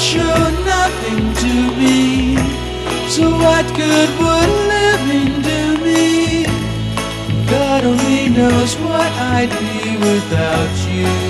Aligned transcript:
show 0.00 0.38
nothing 0.64 1.34
to 1.42 1.52
me. 1.80 2.36
So 3.08 3.30
what 3.30 3.66
good 3.74 4.10
would 4.20 4.52
living 4.68 5.42
do 5.42 5.84
me? 5.84 6.44
God 7.48 7.84
only 7.84 8.28
knows 8.28 8.76
what 8.76 9.10
I'd 9.34 9.50
be 9.50 9.96
without 9.96 10.76
you. 10.92 11.25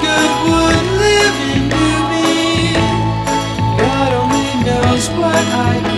What 0.00 0.78
good 5.84 5.97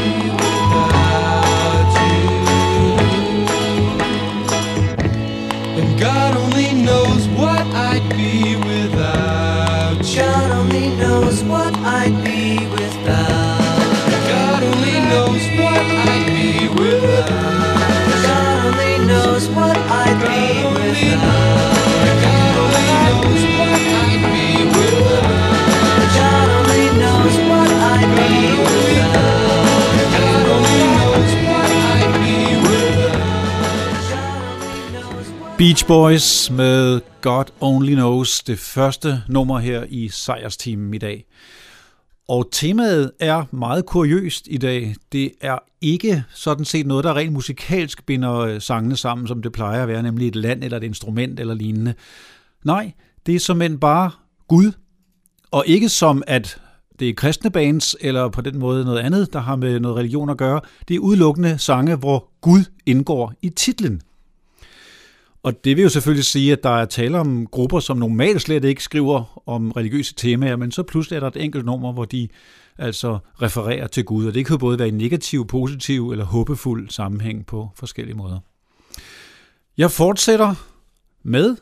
Beach 35.61 35.87
Boys 35.87 36.51
med 36.51 37.01
God 37.21 37.45
Only 37.61 37.95
Knows, 37.95 38.41
det 38.41 38.59
første 38.59 39.23
nummer 39.29 39.59
her 39.59 39.85
i 39.89 40.09
sejrsteamen 40.09 40.95
i 40.95 40.99
dag. 40.99 41.25
Og 42.29 42.49
temaet 42.53 43.13
er 43.21 43.45
meget 43.51 43.87
kuriøst 43.87 44.49
i 44.51 44.57
dag. 44.57 44.95
Det 45.13 45.33
er 45.41 45.59
ikke 45.81 46.25
sådan 46.35 46.65
set 46.65 46.87
noget, 46.87 47.05
der 47.05 47.17
rent 47.17 47.33
musikalsk 47.33 48.07
binder 48.07 48.35
øh, 48.35 48.61
sangene 48.61 48.97
sammen, 48.97 49.29
som 49.29 49.43
det 49.43 49.53
plejer 49.53 49.83
at 49.83 49.89
være, 49.89 50.03
nemlig 50.03 50.29
et 50.29 50.37
land 50.37 50.65
eller 50.65 50.77
et 50.77 50.85
instrument 50.85 51.41
eller 51.41 51.55
lignende. 51.55 51.95
Nej, 52.65 52.93
det 53.27 53.35
er 53.35 53.41
som 53.41 53.79
bare 53.81 54.11
Gud, 54.49 54.73
og 55.51 55.65
ikke 55.67 55.89
som 55.89 56.23
at 56.27 56.61
det 56.99 57.09
er 57.09 57.15
kristne 57.15 57.51
bands 57.51 57.97
eller 58.01 58.29
på 58.29 58.41
den 58.41 58.59
måde 58.59 58.85
noget 58.85 58.99
andet, 58.99 59.33
der 59.33 59.41
har 59.41 59.57
med 59.57 59.81
noget 59.81 59.97
religion 59.97 60.31
at 60.31 60.37
gøre. 60.37 60.61
Det 60.89 60.95
er 60.95 61.01
udelukkende 61.01 61.59
sange, 61.59 61.97
hvor 61.97 62.29
Gud 62.41 62.65
indgår 62.87 63.35
i 63.43 63.49
titlen. 63.49 64.03
Og 65.43 65.65
det 65.65 65.77
vil 65.77 65.83
jo 65.83 65.89
selvfølgelig 65.89 66.25
sige, 66.25 66.53
at 66.53 66.63
der 66.63 66.71
er 66.71 66.85
tale 66.85 67.19
om 67.19 67.47
grupper, 67.47 67.81
som 67.81 67.97
normalt 67.97 68.43
slet 68.43 68.65
ikke 68.65 68.83
skriver 68.83 69.43
om 69.49 69.73
religiøse 69.73 70.15
temaer, 70.15 70.57
men 70.57 70.73
så 70.73 70.83
pludselig 70.83 71.17
er 71.17 71.21
der 71.21 71.27
et 71.27 71.45
enkelt 71.45 71.65
nummer, 71.65 71.93
hvor 71.93 72.05
de 72.05 72.29
altså 72.79 73.19
refererer 73.43 73.87
til 73.87 74.05
Gud, 74.05 74.27
og 74.27 74.35
det 74.35 74.47
kan 74.47 74.55
jo 74.55 74.59
både 74.59 74.79
være 74.79 74.89
i 74.89 74.91
negativ, 74.91 75.47
positiv 75.47 76.11
eller 76.11 76.25
håbefuld 76.25 76.91
sammenhæng 76.91 77.47
på 77.47 77.71
forskellige 77.75 78.17
måder. 78.17 78.39
Jeg 79.77 79.91
fortsætter 79.91 80.55
med 81.23 81.57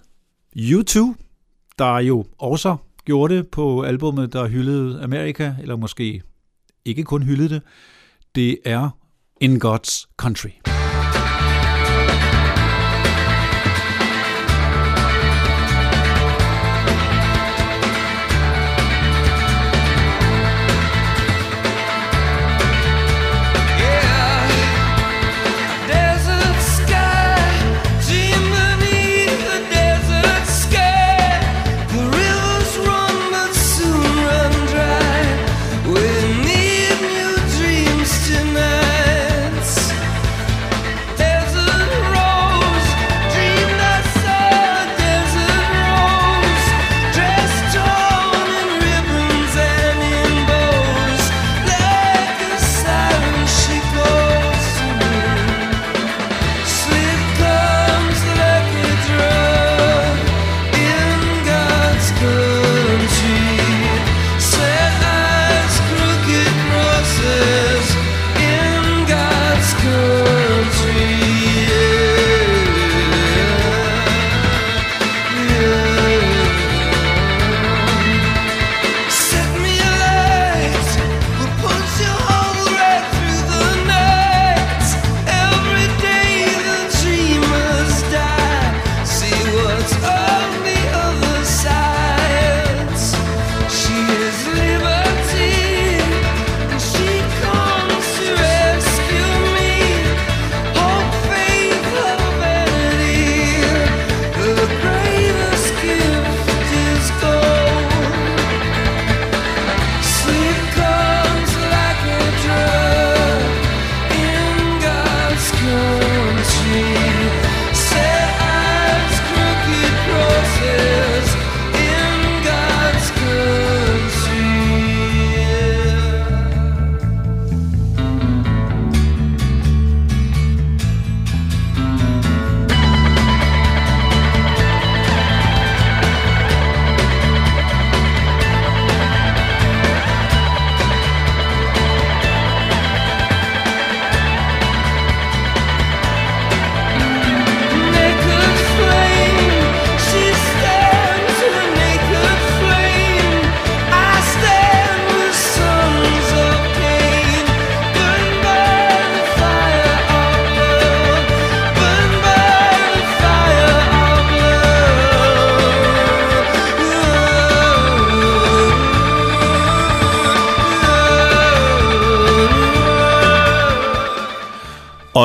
U2, 0.56 1.14
der 1.78 1.98
jo 1.98 2.24
også 2.38 2.76
gjorde 3.04 3.36
det 3.36 3.48
på 3.48 3.82
albummet, 3.82 4.32
der 4.32 4.48
hyldede 4.48 5.02
Amerika, 5.02 5.54
eller 5.60 5.76
måske 5.76 6.22
ikke 6.84 7.04
kun 7.04 7.22
hyldede 7.22 7.48
det. 7.48 7.62
Det 8.34 8.58
er 8.64 8.90
In 9.40 9.62
God's 9.64 10.14
Country. 10.16 10.77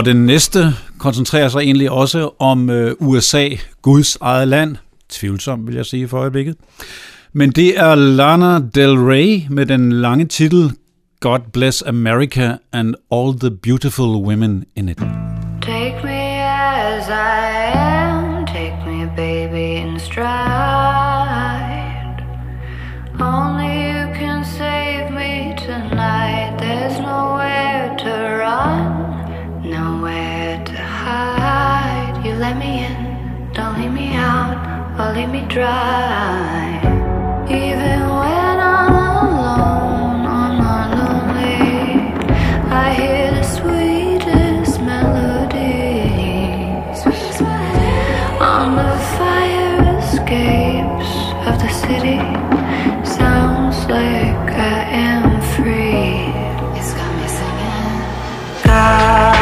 Den 0.05 0.25
næste 0.25 0.73
koncentrerer 0.97 1.50
sig 1.50 1.59
egentlig 1.59 1.91
også 1.91 2.29
om 2.39 2.69
øh, 2.69 2.95
USA, 3.00 3.50
Guds 3.81 4.17
eget 4.21 4.47
land. 4.47 4.75
Tvivlsom, 5.09 5.67
vil 5.67 5.75
jeg 5.75 5.85
sige 5.85 6.07
for 6.07 6.17
øjeblikket. 6.17 6.55
Men 7.33 7.51
det 7.51 7.79
er 7.79 7.95
Lana 7.95 8.59
Del 8.75 8.97
Rey 8.97 9.41
med 9.50 9.65
den 9.65 9.91
lange 9.91 10.25
titel 10.25 10.71
God 11.19 11.39
Bless 11.53 11.81
America 11.81 12.57
and 12.71 12.95
All 13.11 13.39
the 13.39 13.51
Beautiful 13.51 14.05
Women 14.05 14.65
in 14.75 14.89
It. 14.89 14.97
Take 15.61 15.95
me 16.03 16.44
as 16.44 17.07
I 17.09 17.62
let 32.53 32.59
me 32.59 32.85
in, 32.85 33.51
don't 33.53 33.79
leave 33.79 33.91
me 33.91 34.13
out, 34.13 34.57
or 35.00 35.13
leave 35.13 35.29
me 35.29 35.41
dry. 35.47 36.79
Even 37.50 38.00
when 38.19 38.57
I'm 38.59 38.94
alone, 38.94 40.25
on 40.39 40.51
my 40.61 40.81
lonely. 41.00 42.13
I 42.69 42.94
hear 42.94 43.31
the 43.31 43.44
sweetest 43.44 44.81
melodies. 44.81 45.39
On 48.39 48.75
the 48.75 48.94
fire 49.17 49.97
escapes 49.97 51.11
of 51.50 51.55
the 51.63 51.71
city, 51.83 52.19
sounds 53.03 53.77
like 53.89 54.51
I 54.51 54.79
am 55.09 55.41
free. 55.55 56.29
It's 56.77 56.94
got 56.94 57.11
me 57.19 57.27
singing. 57.27 58.63
God. 58.63 59.32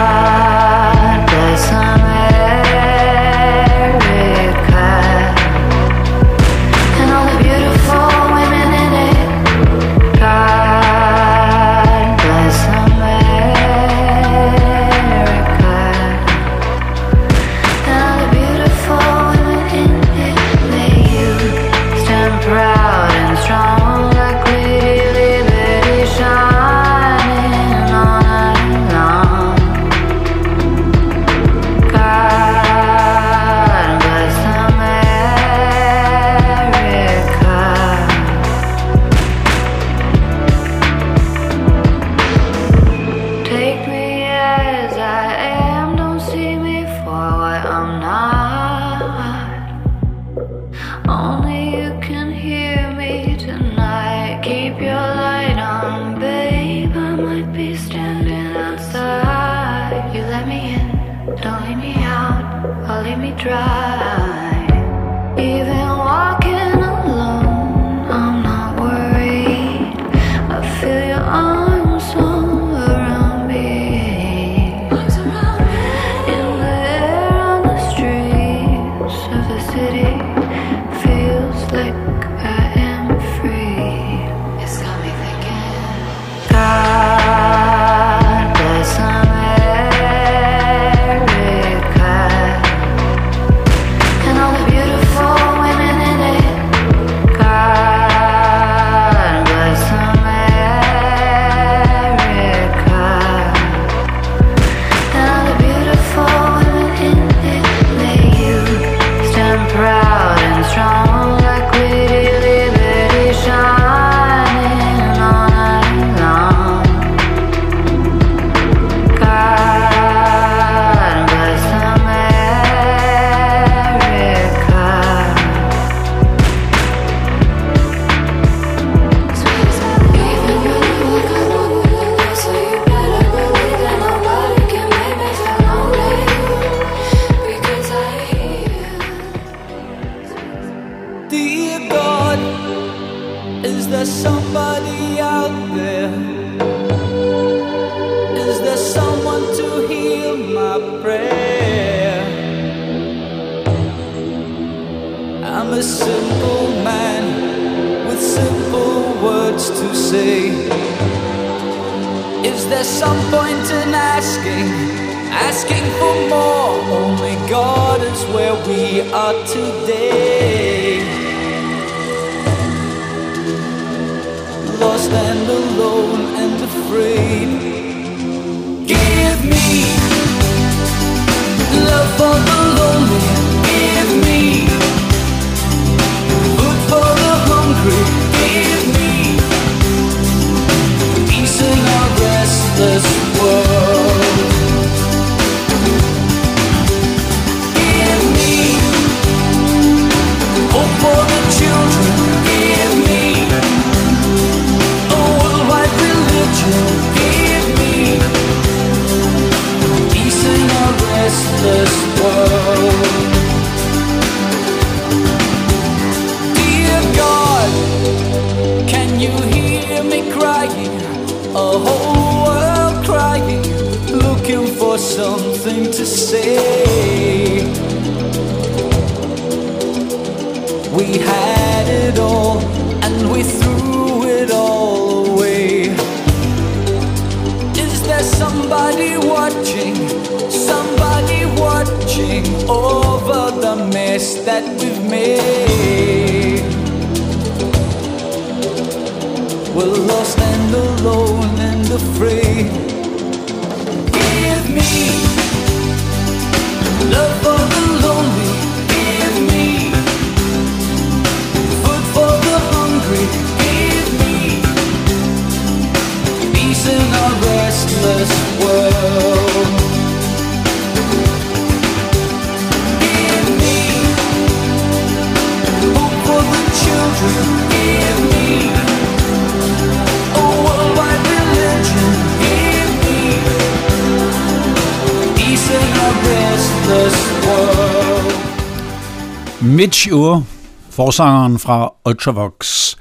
Mitch 289.81 290.13
Ure, 290.13 290.43
forsangeren 290.89 291.59
fra 291.59 291.93
Ultravox. 292.05 292.95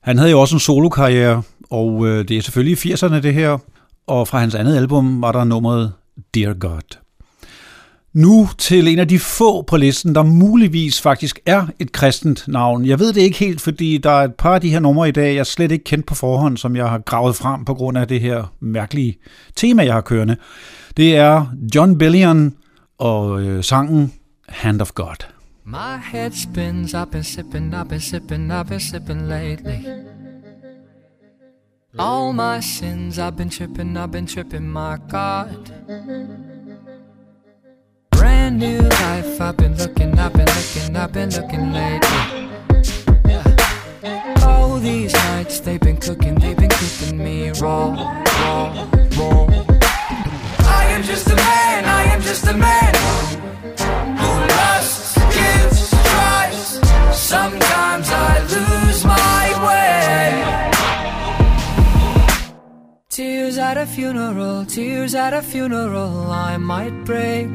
Han 0.00 0.18
havde 0.18 0.30
jo 0.30 0.40
også 0.40 0.56
en 0.56 0.60
solokarriere, 0.60 1.42
og 1.70 2.06
øh, 2.06 2.28
det 2.28 2.36
er 2.36 2.42
selvfølgelig 2.42 2.86
i 2.86 2.92
80'erne 2.92 3.14
det 3.14 3.34
her, 3.34 3.58
og 4.06 4.28
fra 4.28 4.38
hans 4.38 4.54
andet 4.54 4.76
album 4.76 5.22
var 5.22 5.32
der 5.32 5.44
nummeret 5.44 5.92
Dear 6.34 6.52
God. 6.52 6.98
Nu 8.12 8.48
til 8.58 8.88
en 8.88 8.98
af 8.98 9.08
de 9.08 9.18
få 9.18 9.62
på 9.62 9.76
listen, 9.76 10.14
der 10.14 10.22
muligvis 10.22 11.00
faktisk 11.00 11.40
er 11.46 11.66
et 11.78 11.92
kristent 11.92 12.44
navn. 12.48 12.86
Jeg 12.86 12.98
ved 12.98 13.12
det 13.12 13.20
ikke 13.20 13.38
helt, 13.38 13.60
fordi 13.60 13.98
der 13.98 14.10
er 14.10 14.24
et 14.24 14.34
par 14.34 14.54
af 14.54 14.60
de 14.60 14.70
her 14.70 14.80
numre 14.80 15.08
i 15.08 15.12
dag, 15.12 15.34
jeg 15.34 15.46
slet 15.46 15.72
ikke 15.72 15.84
kendt 15.84 16.06
på 16.06 16.14
forhånd, 16.14 16.56
som 16.56 16.76
jeg 16.76 16.88
har 16.88 16.98
gravet 16.98 17.36
frem 17.36 17.64
på 17.64 17.74
grund 17.74 17.98
af 17.98 18.08
det 18.08 18.20
her 18.20 18.52
mærkelige 18.60 19.18
tema, 19.56 19.84
jeg 19.84 19.94
har 19.94 20.00
kørende. 20.00 20.36
Det 20.96 21.16
er 21.16 21.46
John 21.74 21.98
Bellion 21.98 22.54
og 22.98 23.42
øh, 23.42 23.64
sangen 23.64 24.12
Hand 24.48 24.80
of 24.80 24.90
God. 24.94 25.37
My 25.70 25.98
head 25.98 26.32
spins, 26.32 26.94
I've 26.94 27.10
been 27.10 27.22
sipping, 27.22 27.74
I've 27.74 27.88
been 27.88 28.00
sipping, 28.00 28.50
I've 28.50 28.70
been 28.70 28.80
sipping 28.80 29.28
lately. 29.28 29.86
All 31.98 32.32
my 32.32 32.60
sins, 32.60 33.18
I've 33.18 33.36
been 33.36 33.50
tripping, 33.50 33.94
I've 33.94 34.10
been 34.10 34.24
tripping, 34.24 34.66
my 34.66 34.96
God. 35.08 35.70
Brand 38.12 38.58
new 38.58 38.78
life, 38.78 39.38
I've 39.42 39.58
been 39.58 39.76
looking, 39.76 40.18
I've 40.18 40.32
been 40.32 40.46
looking, 40.46 40.96
I've 40.96 41.12
been 41.12 41.28
looking 41.28 41.70
lately. 41.70 42.48
All 44.44 44.78
these 44.78 45.12
nights, 45.12 45.60
they've 45.60 45.78
been 45.78 45.98
cooking, 45.98 46.36
they've 46.36 46.56
been 46.56 46.70
cooking 46.70 47.18
me 47.18 47.50
raw, 47.60 48.22
raw. 48.40 48.87
At 63.78 63.88
a 63.88 63.92
funeral, 63.92 64.64
tears 64.64 65.14
at 65.14 65.32
a 65.32 65.40
funeral, 65.40 66.32
I 66.32 66.56
might 66.56 67.04
break. 67.04 67.52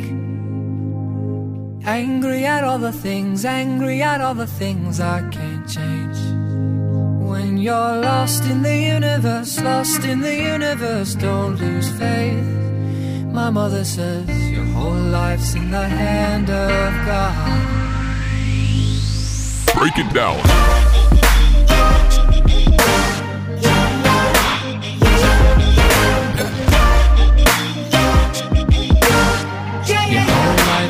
Angry 1.85 2.45
at 2.45 2.63
all 2.63 2.79
the 2.79 2.93
things, 2.93 3.43
angry 3.43 4.01
at 4.01 4.21
all 4.21 4.33
the 4.33 4.47
things 4.47 5.01
I 5.01 5.19
can't 5.31 5.67
change. 5.67 6.17
When 7.29 7.57
you're 7.57 7.97
lost 8.09 8.45
in 8.45 8.61
the 8.61 8.77
universe, 8.77 9.59
lost 9.59 10.05
in 10.05 10.21
the 10.21 10.33
universe, 10.33 11.15
don't 11.15 11.57
lose 11.57 11.89
faith. 11.91 12.47
My 13.39 13.49
mother 13.49 13.83
says 13.83 14.29
your 14.49 14.65
whole 14.75 15.03
life's 15.19 15.55
in 15.55 15.71
the 15.71 15.87
hand 15.89 16.49
of 16.49 17.05
God. 17.05 17.59
Break 19.75 19.97
it 19.97 20.13
down. 20.13 20.92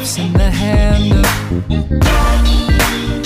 In 0.03 0.33
the 0.33 0.51
hand. 0.51 1.25
of 1.72 3.23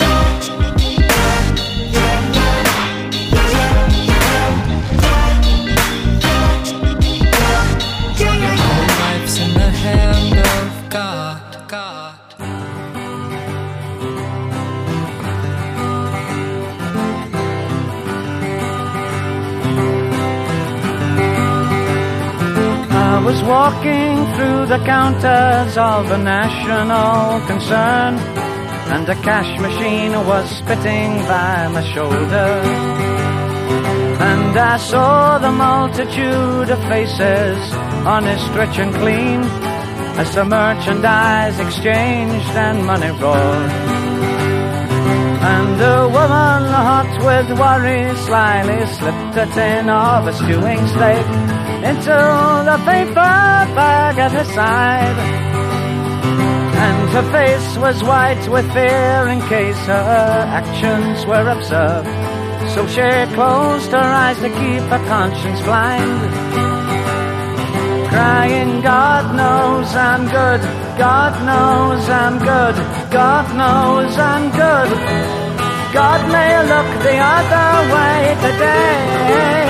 walking 23.47 24.15
through 24.35 24.65
the 24.65 24.79
counters 24.85 25.77
of 25.77 26.11
a 26.11 26.17
national 26.17 27.39
concern, 27.47 28.15
and 28.93 29.07
a 29.07 29.15
cash 29.15 29.57
machine 29.61 30.11
was 30.27 30.45
spitting 30.49 31.11
by 31.31 31.69
my 31.69 31.83
shoulder. 31.93 32.49
And 34.29 34.57
I 34.57 34.77
saw 34.77 35.37
the 35.37 35.51
multitude 35.51 36.69
of 36.69 36.79
faces, 36.89 37.57
honest, 38.05 38.49
rich, 38.51 38.77
and 38.79 38.93
clean, 38.93 39.39
as 40.21 40.35
the 40.35 40.43
merchandise 40.43 41.57
exchanged 41.59 42.53
and 42.65 42.85
money 42.85 43.11
rolled. 43.21 43.71
And 45.53 45.81
a 45.81 45.99
woman 46.17 46.63
hot 46.87 47.11
with 47.27 47.57
worry 47.57 48.13
slyly 48.25 48.85
slipped 48.97 49.37
a 49.37 49.45
tin 49.55 49.89
of 49.89 50.27
a 50.27 50.33
stewing 50.33 50.85
steak 50.87 51.56
into 51.83 52.17
the 52.69 52.77
paper 52.85 53.37
bag 53.77 54.17
at 54.17 54.31
her 54.31 54.45
side. 54.53 55.17
And 56.85 57.09
her 57.09 57.31
face 57.31 57.77
was 57.77 58.03
white 58.03 58.47
with 58.49 58.65
fear 58.73 59.27
in 59.27 59.39
case 59.47 59.77
her 59.85 60.45
actions 60.59 61.25
were 61.25 61.47
observed. 61.47 62.07
So 62.73 62.85
she 62.87 63.09
closed 63.33 63.91
her 63.91 64.09
eyes 64.23 64.37
to 64.39 64.49
keep 64.49 64.83
her 64.93 65.03
conscience 65.07 65.61
blind. 65.61 66.57
Crying, 68.09 68.81
God 68.81 69.35
knows 69.35 69.93
I'm 69.95 70.25
good, 70.25 70.61
God 70.97 71.33
knows 71.45 72.09
I'm 72.09 72.37
good, 72.39 72.75
God 73.11 73.45
knows 73.55 74.17
I'm 74.17 74.45
good. 74.51 74.89
God 75.93 76.21
may 76.31 76.51
look 76.71 76.89
the 77.03 77.17
other 77.17 77.93
way 77.93 78.35
today. 78.45 79.66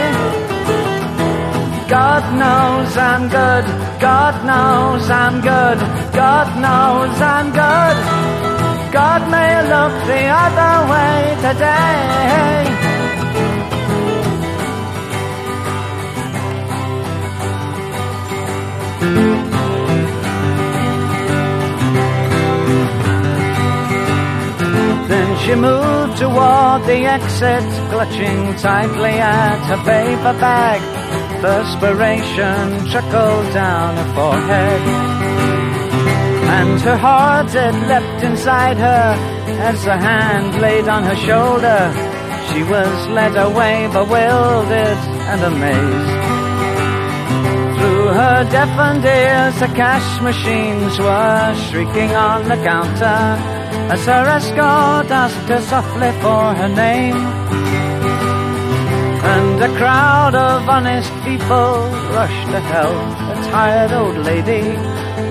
God 1.89 2.23
knows 2.35 2.97
I'm 2.97 3.29
good, 3.29 3.65
God 4.01 4.45
knows 4.45 5.09
I'm 5.09 5.35
good, 5.39 5.79
God 6.13 6.47
knows 6.59 7.21
I'm 7.21 7.47
good. 7.51 7.97
God 8.91 9.31
may 9.31 9.53
look 9.73 9.93
the 10.05 10.23
other 10.27 10.75
way 10.91 11.35
today. 11.47 12.27
Then 25.07 25.37
she 25.39 25.55
moved 25.55 26.17
toward 26.17 26.83
the 26.85 27.05
exit, 27.05 27.63
clutching 27.91 28.55
tightly 28.55 29.19
at 29.19 29.59
her 29.69 29.77
paper 29.85 30.39
bag. 30.39 30.96
Perspiration 31.41 32.87
trickled 32.89 33.53
down 33.53 33.95
her 33.95 34.13
forehead. 34.15 34.81
And 36.57 36.81
her 36.81 36.97
heart 36.97 37.49
had 37.51 37.75
leapt 37.87 38.23
inside 38.23 38.77
her 38.77 39.15
as 39.69 39.85
a 39.85 39.97
hand 39.97 40.59
laid 40.61 40.87
on 40.87 41.03
her 41.03 41.15
shoulder. 41.15 41.93
She 42.49 42.63
was 42.63 43.07
led 43.09 43.35
away, 43.35 43.87
bewildered 43.91 45.01
and 45.31 45.41
amazed. 45.43 46.37
Through 47.77 48.07
her 48.19 48.47
deafened 48.49 49.05
ears, 49.05 49.59
the 49.59 49.67
cash 49.75 50.21
machines 50.21 50.97
were 50.97 51.55
shrieking 51.69 52.11
on 52.15 52.49
the 52.49 52.57
counter 52.63 53.57
as 53.93 54.05
her 54.05 54.25
escort 54.37 55.11
asked 55.11 55.49
her 55.49 55.61
softly 55.61 56.11
for 56.21 56.55
her 56.55 56.69
name. 56.69 57.66
And 59.59 59.73
a 59.73 59.75
crowd 59.75 60.35
of 60.35 60.69
honest 60.69 61.11
people 61.25 61.89
rushed 62.13 62.47
to 62.51 62.59
help 62.59 62.93
a 62.93 63.35
tired 63.49 63.91
old 63.91 64.17
lady 64.17 64.61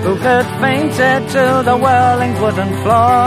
who 0.03 0.15
had 0.15 0.45
fainted 0.59 1.29
to 1.29 1.63
the 1.63 1.77
whirling 1.77 2.33
wooden 2.41 2.67
floor. 2.83 3.23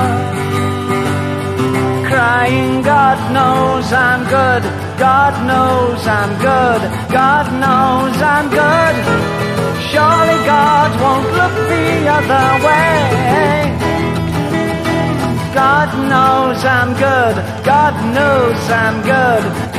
Crying, 2.05 2.83
God 2.83 3.19
knows 3.33 3.91
I'm 3.91 4.25
good, 4.25 4.63
God 4.99 5.35
knows 5.49 6.07
I'm 6.07 6.33
good, 6.37 6.83
God 7.11 7.47
knows 7.65 8.17
I'm 8.21 8.51
good. 8.51 8.95
Surely 9.89 10.39
God 10.45 10.91
won't 11.01 11.29
look 11.33 11.57
the 11.73 12.09
other 12.19 12.67
way. 12.67 13.41
God 15.55 15.91
knows 16.09 16.65
I'm 16.65 16.93
good. 16.95 17.37
God 17.65 17.95
knows 18.15 18.71
I'm 18.71 19.03
good. 19.03 19.70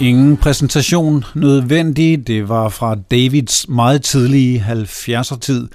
Ingen 0.00 0.36
præsentation 0.36 1.24
nødvendig. 1.34 2.26
Det 2.26 2.48
var 2.48 2.68
fra 2.68 2.94
Davids 2.94 3.68
meget 3.68 4.02
tidlige 4.02 4.64
70'er 4.68 5.38
tid. 5.38 5.68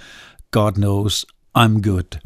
God 0.52 0.72
knows 0.72 1.26
I'm 1.58 1.82
good. 1.82 2.20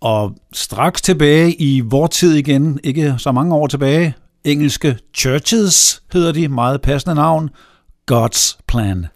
Og 0.00 0.34
straks 0.52 1.02
tilbage 1.02 1.54
i 1.54 1.80
vor 1.80 2.06
tid 2.06 2.34
igen, 2.34 2.80
ikke 2.84 3.14
så 3.18 3.32
mange 3.32 3.54
år 3.54 3.66
tilbage. 3.66 4.14
Engelske 4.44 4.98
Churches 5.14 6.02
hedder 6.12 6.32
de, 6.32 6.48
meget 6.48 6.82
passende 6.82 7.14
navn. 7.14 7.50
God's 8.12 8.58
Plan. 8.68 9.06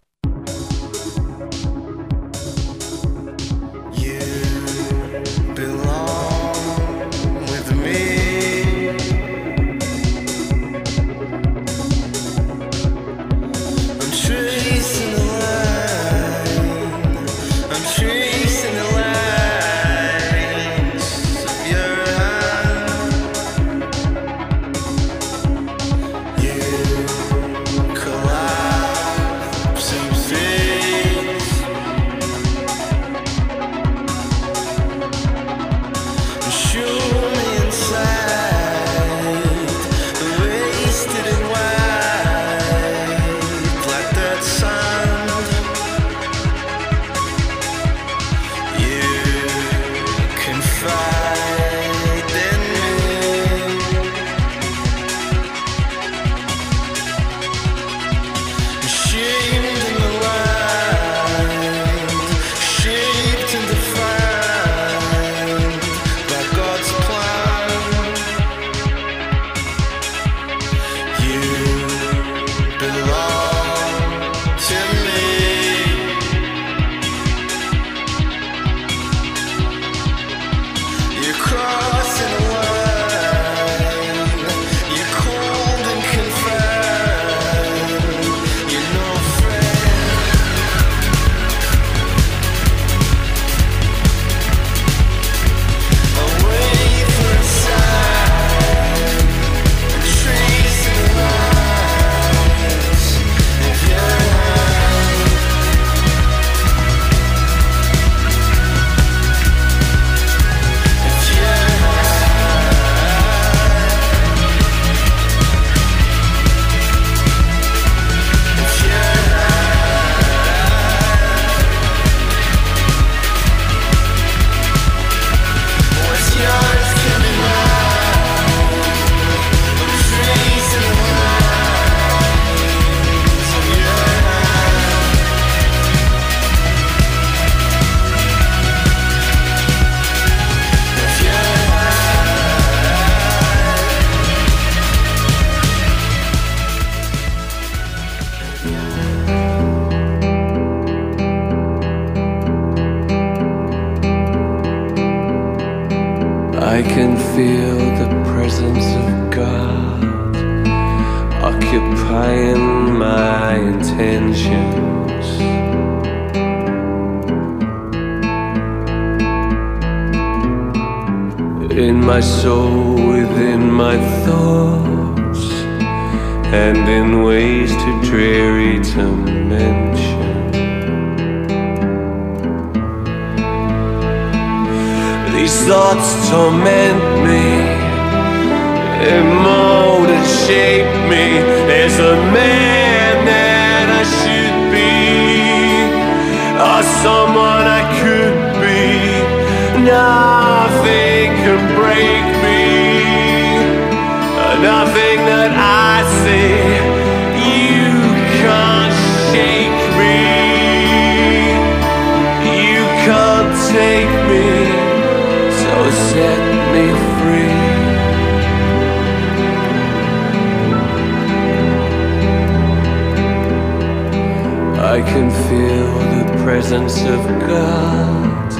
can 225.12 225.30
feel 225.48 225.92
the 226.16 226.26
presence 226.44 226.96
of 227.02 227.22
God 227.46 228.52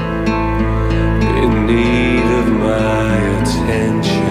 in 1.43 1.67
need 1.67 2.27
of 2.41 2.47
my 2.69 3.11
attention. 3.41 4.27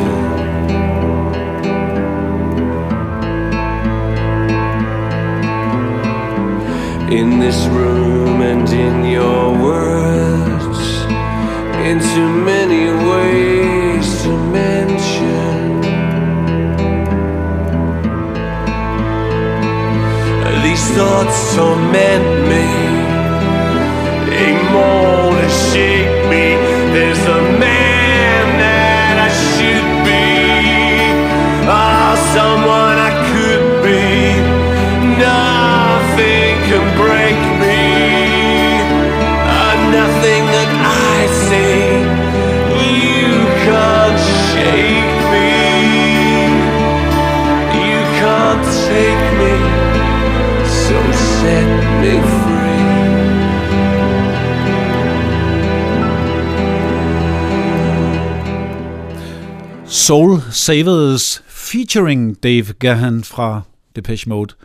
In 7.19 7.39
this 7.39 7.59
room 7.67 8.41
and 8.41 8.67
in 8.69 8.95
your 9.17 9.43
words, 9.69 10.79
in 11.87 11.99
too 12.13 12.31
many 12.51 12.85
ways 13.11 14.07
to 14.23 14.31
mention. 14.59 15.35
These 20.65 20.89
thoughts 20.97 21.44
torment 21.55 22.44
Soul 60.05 60.41
Savers 60.51 61.43
featuring 61.47 62.43
Dave 62.43 62.73
Gahan 62.73 63.23
fra 63.23 63.61
Depeche 63.95 64.29
Mode 64.29 64.55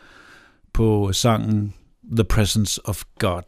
på 0.72 1.12
sangen 1.12 1.74
The 2.16 2.24
Presence 2.24 2.80
of 2.84 3.02
God. 3.18 3.42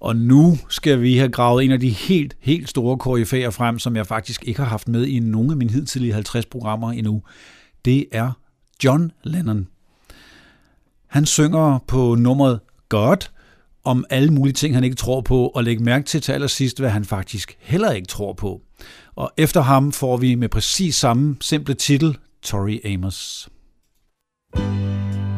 Og 0.00 0.16
nu 0.16 0.58
skal 0.68 1.02
vi 1.02 1.16
have 1.16 1.30
gravet 1.30 1.64
en 1.64 1.70
af 1.70 1.80
de 1.80 1.88
helt, 1.88 2.36
helt 2.40 2.68
store 2.68 2.98
koryfæer 2.98 3.50
frem, 3.50 3.78
som 3.78 3.96
jeg 3.96 4.06
faktisk 4.06 4.44
ikke 4.44 4.60
har 4.60 4.68
haft 4.68 4.88
med 4.88 5.06
i 5.06 5.18
nogen 5.18 5.50
af 5.50 5.56
mine 5.56 5.72
hidtidige 5.72 6.12
50 6.12 6.46
programmer 6.46 6.92
endnu. 6.92 7.22
Det 7.84 8.06
er 8.12 8.32
John 8.84 9.12
Lennon. 9.22 9.68
Han 11.06 11.26
synger 11.26 11.78
på 11.86 12.14
nummeret 12.14 12.60
God– 12.88 13.26
om 13.90 14.04
alle 14.10 14.30
mulige 14.30 14.54
ting, 14.54 14.74
han 14.74 14.84
ikke 14.84 14.96
tror 14.96 15.20
på, 15.20 15.46
og 15.46 15.64
lægge 15.64 15.84
mærke 15.84 16.04
til 16.04 16.20
til 16.20 16.32
allersidst, 16.32 16.78
hvad 16.78 16.90
han 16.90 17.04
faktisk 17.04 17.56
heller 17.60 17.90
ikke 17.90 18.08
tror 18.08 18.32
på. 18.32 18.60
Og 19.16 19.32
efter 19.36 19.60
ham 19.60 19.92
får 19.92 20.16
vi 20.16 20.34
med 20.34 20.48
præcis 20.48 20.96
samme 20.96 21.36
simple 21.40 21.74
titel, 21.74 22.16
Tori 22.42 22.80
Amos. 22.84 23.48
thank 24.54 24.74
you 25.14 25.29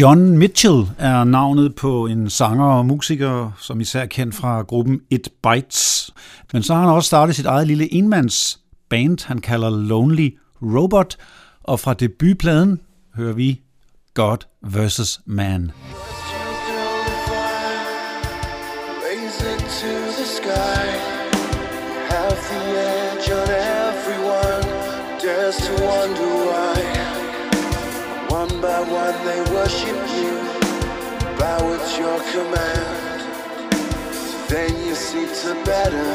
John 0.00 0.38
Mitchell 0.38 0.90
er 0.98 1.24
navnet 1.24 1.74
på 1.74 2.06
en 2.06 2.30
sanger 2.30 2.64
og 2.64 2.86
musiker, 2.86 3.50
som 3.58 3.80
især 3.80 4.00
er 4.00 4.06
kendt 4.06 4.34
fra 4.34 4.62
gruppen 4.62 5.00
It 5.10 5.28
Bites. 5.42 6.10
Men 6.52 6.62
så 6.62 6.74
har 6.74 6.80
han 6.80 6.90
også 6.90 7.06
startet 7.06 7.36
sit 7.36 7.46
eget 7.46 7.66
lille 7.66 7.94
enmands 7.94 8.60
band, 8.90 9.26
han 9.26 9.38
kalder 9.40 9.70
Lonely 9.70 10.30
Robot, 10.62 11.16
og 11.64 11.80
fra 11.80 11.94
debutpladen 11.94 12.80
hører 13.14 13.32
vi 13.32 13.60
God 14.14 14.36
vs. 14.62 15.20
Man. 15.26 15.72
Raise 19.04 19.44
it 19.54 19.60
to 19.80 19.92
the 20.18 20.26
sky. 20.38 20.86
The 22.08 22.26
everyone. 23.86 24.64
Wonder 25.80 26.32
why. 26.48 27.00
One 28.30 28.60
by 28.62 28.80
one 28.80 29.29
worship 29.70 30.02
you. 30.18 30.34
Bow 31.38 31.62
at 31.74 31.86
your 31.98 32.18
command. 32.32 33.20
Then 34.48 34.70
you 34.84 34.94
seek 34.94 35.30
to 35.42 35.54
better 35.64 36.10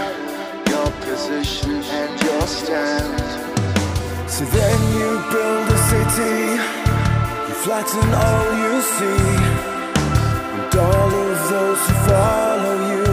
your 0.72 0.90
position 1.08 1.76
and 2.00 2.12
your 2.22 2.42
stand. 2.48 3.20
So 4.30 4.44
then 4.46 4.80
you 4.98 5.10
build 5.32 5.68
a 5.72 5.80
city. 5.92 6.38
You 7.48 7.56
flatten 7.64 8.08
all 8.26 8.48
you 8.64 8.74
see. 8.96 9.26
And 10.56 10.76
all 10.76 11.12
of 11.28 11.50
those 11.50 11.82
who 11.88 11.96
follow 12.08 12.76
you 12.92 13.06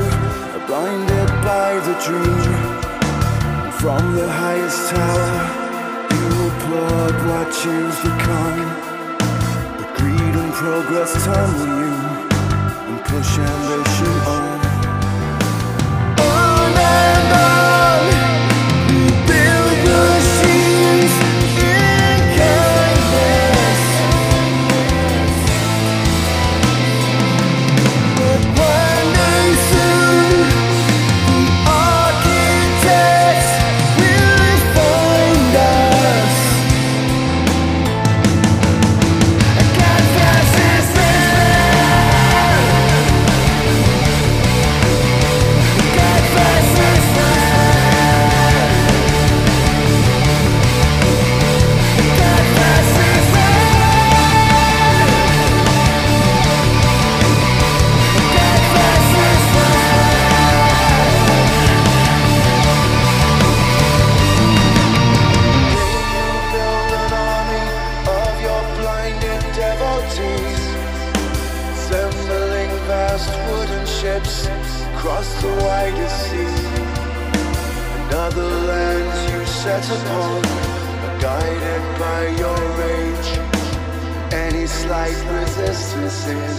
are 0.55 0.67
blinded 0.67 1.31
by 1.51 1.71
the 1.87 1.95
dream. 2.07 2.55
And 3.65 3.75
from 3.75 4.03
the 4.17 4.29
highest 4.29 4.91
tower, 4.91 5.35
you 6.15 6.27
applaud 6.51 7.15
what 7.29 7.51
you've 7.65 8.03
become. 8.03 8.92
But 10.53 10.59
time 10.59 10.83
progress 10.83 11.25
tumble 11.25 11.67
you 11.67 11.93
and 12.89 13.05
push 13.05 13.39
ambition 13.39 14.07
on. 14.27 14.43
On 14.43 14.52
sea. 75.91 76.47
And 77.97 78.15
other 78.15 78.51
lands 78.71 79.19
you 79.33 79.45
set 79.47 79.85
upon 79.85 80.45
are 81.05 81.19
guided 81.21 81.83
by 81.99 82.21
your 82.39 82.61
rage. 82.79 83.31
Any 84.33 84.67
slight 84.67 85.19
resistances 85.39 86.59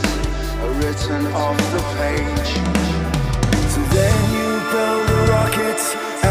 are 0.61 0.73
written 0.79 1.25
off 1.33 1.57
the 1.71 1.83
page. 1.99 2.51
So 3.73 3.81
then 3.95 4.17
you 4.35 4.49
build 4.73 5.07
a 5.09 5.21
rocket 5.31 5.81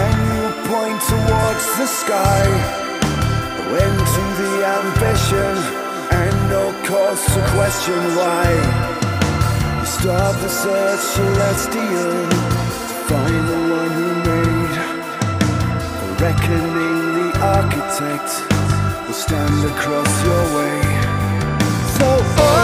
and 0.03 0.17
you 0.33 0.45
point 0.69 1.01
towards 1.13 1.67
the 1.79 1.87
sky. 1.87 2.45
When 3.73 3.95
to 4.15 4.25
the 4.41 4.55
ambition 4.79 5.55
and 6.21 6.35
no 6.51 6.65
cause 6.85 7.25
to 7.35 7.41
question 7.57 8.01
why. 8.19 8.49
You 9.81 9.87
start 9.87 10.35
the 10.43 10.49
search 10.49 11.01
celestial 11.01 12.62
find 13.09 13.49
the 13.49 13.61
one 13.79 13.93
who 13.99 14.09
made. 14.31 14.77
For 15.99 16.11
reckoning 16.25 17.01
the 17.19 17.29
architect 17.57 18.31
will 19.07 19.19
stand 19.27 19.59
across 19.73 20.13
your 20.27 20.45
way. 20.57 20.79
So 21.99 22.09
on 22.49 22.62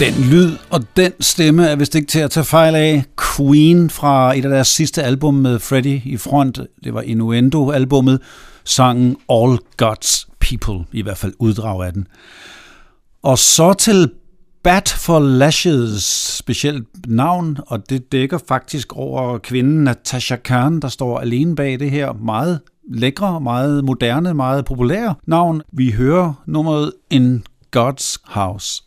Den 0.00 0.14
lyd 0.30 0.56
og 0.70 0.96
den 0.96 1.12
stemme 1.20 1.66
er 1.66 1.76
vist 1.76 1.94
ikke 1.94 2.06
til 2.06 2.18
at 2.18 2.30
tage 2.30 2.44
fejl 2.44 2.74
af. 2.74 3.04
Queen 3.36 3.90
fra 3.90 4.36
et 4.36 4.44
af 4.44 4.50
deres 4.50 4.68
sidste 4.68 5.02
album 5.02 5.34
med 5.34 5.58
Freddie 5.58 6.02
i 6.04 6.16
front, 6.16 6.60
det 6.84 6.94
var 6.94 7.00
Innuendo-albummet, 7.02 8.20
sangen 8.64 9.16
All 9.30 9.58
God's 9.82 10.28
People, 10.40 10.84
i 10.92 11.02
hvert 11.02 11.16
fald 11.18 11.32
uddrag 11.38 11.86
af 11.86 11.92
den. 11.92 12.06
Og 13.22 13.38
så 13.38 13.72
til 13.72 14.10
Bat 14.64 14.88
for 14.88 15.18
Lashes 15.18 16.02
specielt 16.38 16.86
navn, 17.06 17.58
og 17.66 17.90
det 17.90 18.12
dækker 18.12 18.38
faktisk 18.48 18.96
over 18.96 19.38
kvinden 19.38 19.84
Natasha 19.84 20.36
Khan, 20.36 20.80
der 20.80 20.88
står 20.88 21.20
alene 21.20 21.56
bag 21.56 21.80
det 21.80 21.90
her 21.90 22.12
meget 22.12 22.60
lækre, 22.90 23.40
meget 23.40 23.84
moderne, 23.84 24.34
meget 24.34 24.64
populære 24.64 25.14
navn. 25.26 25.62
Vi 25.72 25.90
hører 25.90 26.42
nummeret 26.46 26.92
In 27.10 27.44
God's 27.76 28.16
House. 28.24 28.82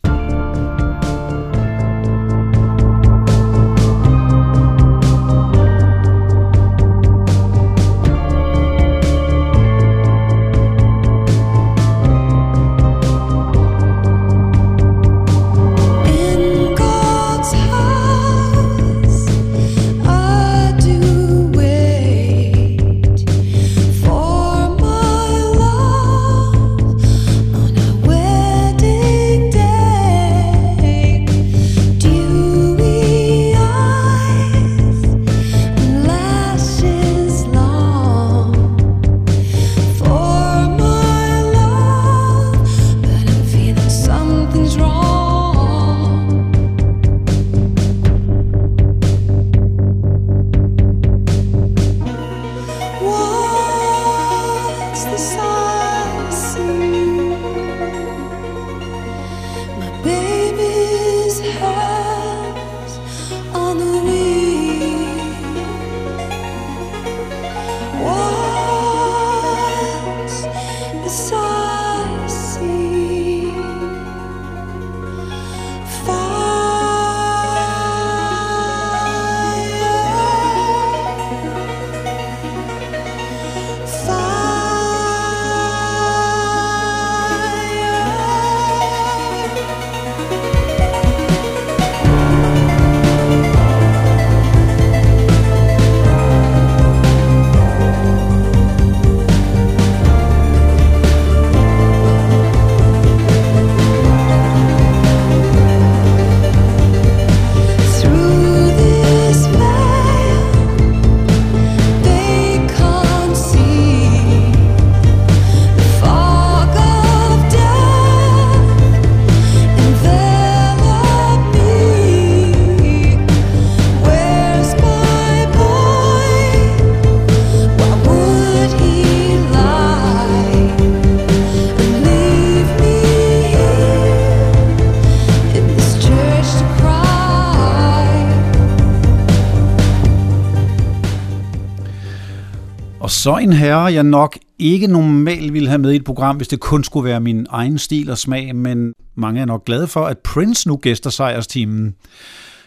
Og 143.02 143.10
så 143.10 143.36
en 143.36 143.52
herre, 143.52 143.82
jeg 143.82 144.02
nok 144.02 144.38
ikke 144.58 144.86
normalt 144.86 145.52
ville 145.52 145.68
have 145.68 145.78
med 145.78 145.92
i 145.92 145.96
et 145.96 146.04
program, 146.04 146.36
hvis 146.36 146.48
det 146.48 146.60
kun 146.60 146.84
skulle 146.84 147.04
være 147.04 147.20
min 147.20 147.46
egen 147.50 147.78
stil 147.78 148.10
og 148.10 148.18
smag, 148.18 148.56
men 148.56 148.92
mange 149.14 149.40
er 149.40 149.44
nok 149.44 149.64
glade 149.64 149.86
for, 149.86 150.06
at 150.06 150.18
Prince 150.18 150.68
nu 150.68 150.76
gæster 150.76 151.10
sejrsteamen. 151.10 151.94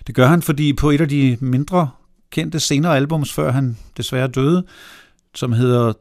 Det 0.07 0.15
gør 0.15 0.27
han, 0.27 0.41
fordi 0.41 0.73
på 0.73 0.89
et 0.89 1.01
af 1.01 1.09
de 1.09 1.37
mindre 1.39 1.89
kendte 2.31 2.59
senere 2.59 2.95
albums, 2.95 3.33
før 3.33 3.51
han 3.51 3.77
desværre 3.97 4.27
døde, 4.27 4.63
som 5.35 5.51
hedder 5.51 5.93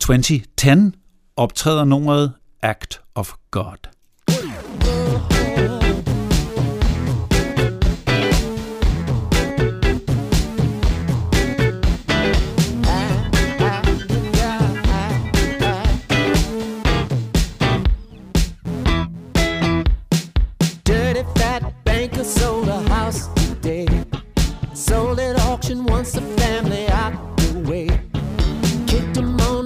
2010, 0.00 0.42
optræder 1.36 1.84
nummeret 1.84 2.32
Act 2.62 3.00
of 3.14 3.32
God. 3.50 3.99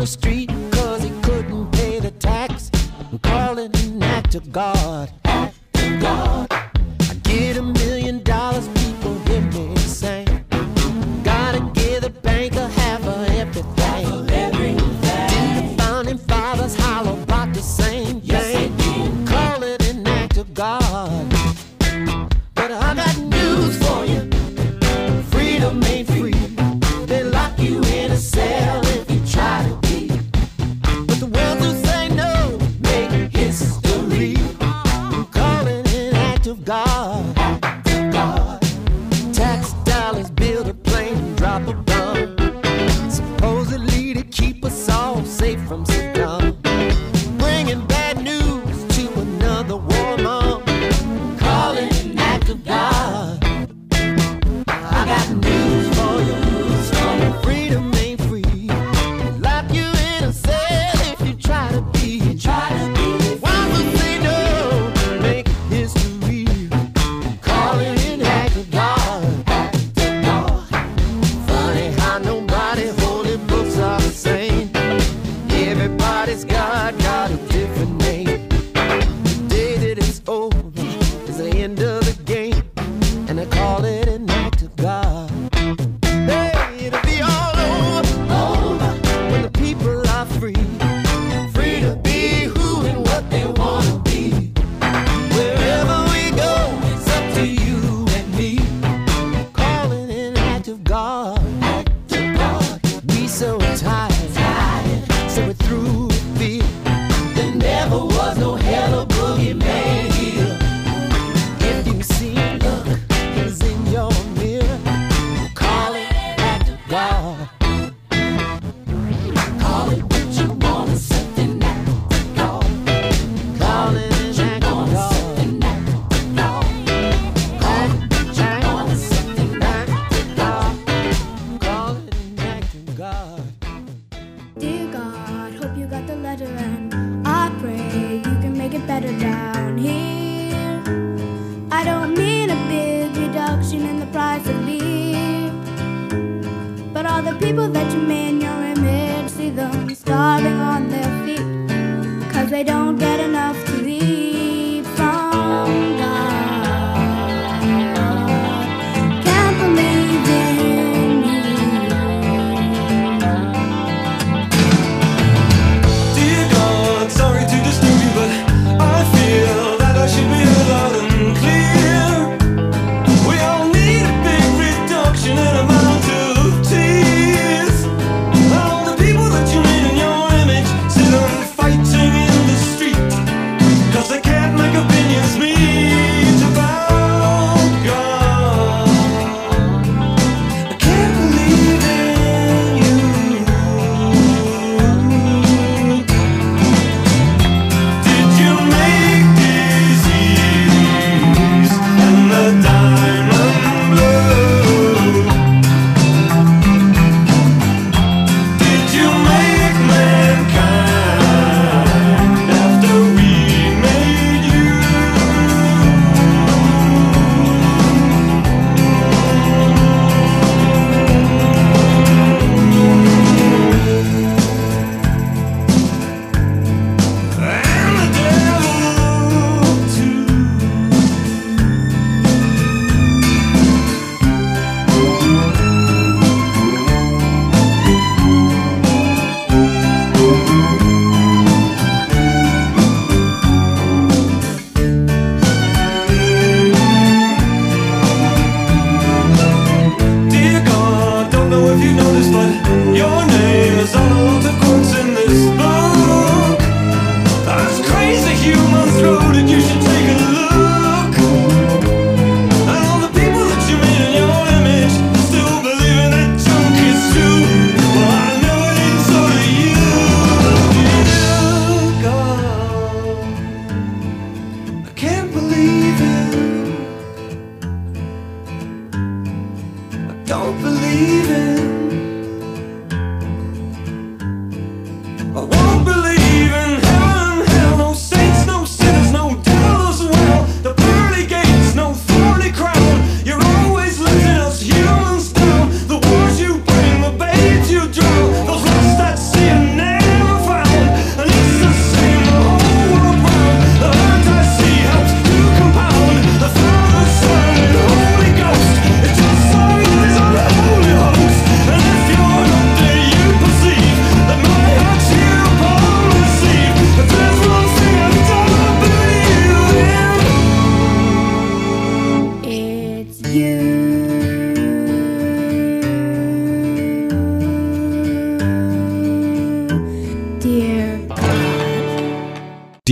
The 0.05 0.11
street 0.11 0.51
cause 0.71 1.03
he 1.03 1.09
couldn't 1.23 1.73
pay 1.73 1.99
the 1.99 2.11
tax. 2.11 2.71
And 3.11 3.23
call 3.23 3.57
it 3.57 3.75
an 3.85 4.03
act 4.03 4.35
of 4.35 4.53
God. 4.53 5.11
Act 5.25 5.57
of 5.77 6.01
God. 6.01 6.64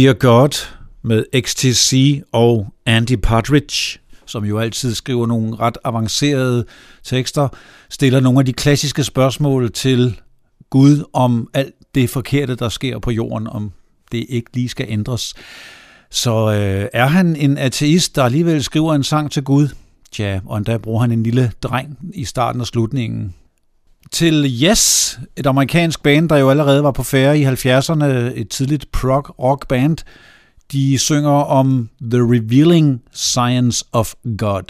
Dear 0.03 0.13
God 0.13 0.67
med 1.03 1.25
XTC 1.41 2.23
og 2.33 2.75
Andy 2.87 3.17
Partridge, 3.23 3.99
som 4.27 4.45
jo 4.45 4.59
altid 4.59 4.95
skriver 4.95 5.27
nogle 5.27 5.57
ret 5.57 5.79
avancerede 5.85 6.65
tekster, 7.05 7.49
stiller 7.91 8.21
nogle 8.21 8.39
af 8.39 8.45
de 8.45 8.53
klassiske 8.53 9.05
spørgsmål 9.05 9.73
til 9.73 10.21
Gud 10.71 11.05
om 11.13 11.49
alt 11.55 11.75
det 11.95 12.11
forkerte, 12.11 12.55
der 12.55 12.69
sker 12.69 12.99
på 12.99 13.11
jorden, 13.11 13.47
om 13.47 13.73
det 14.13 14.27
ikke 14.29 14.51
lige 14.55 14.69
skal 14.69 14.87
ændres. 14.89 15.35
Så 16.11 16.53
øh, 16.53 16.89
er 16.93 17.07
han 17.07 17.37
en 17.37 17.59
ateist, 17.59 18.17
der 18.17 18.25
alligevel 18.25 18.63
skriver 18.63 18.95
en 18.95 19.05
sang 19.05 19.31
til 19.31 19.43
Gud? 19.43 19.69
Ja, 20.19 20.41
og 20.47 20.59
endda 20.59 20.79
bruger 20.79 21.01
han 21.01 21.13
en 21.13 21.23
lille 21.23 21.53
dreng 21.63 21.99
i 22.15 22.25
starten 22.25 22.61
og 22.61 22.67
slutningen 22.67 23.35
til 24.13 24.45
Yes, 24.63 25.19
et 25.37 25.47
amerikansk 25.47 26.03
band, 26.03 26.29
der 26.29 26.37
jo 26.37 26.51
allerede 26.51 26.85
var 26.85 26.91
på 26.91 27.03
færre 27.03 27.39
i 27.39 27.47
70'erne, 27.47 28.05
et 28.05 28.49
tidligt 28.51 28.93
prog 28.93 29.35
rock 29.39 29.69
band. 29.69 29.97
De 30.73 30.99
synger 30.99 31.31
om 31.31 31.89
The 32.11 32.21
Revealing 32.21 33.03
Science 33.13 33.85
of 33.93 34.15
God. 34.39 34.63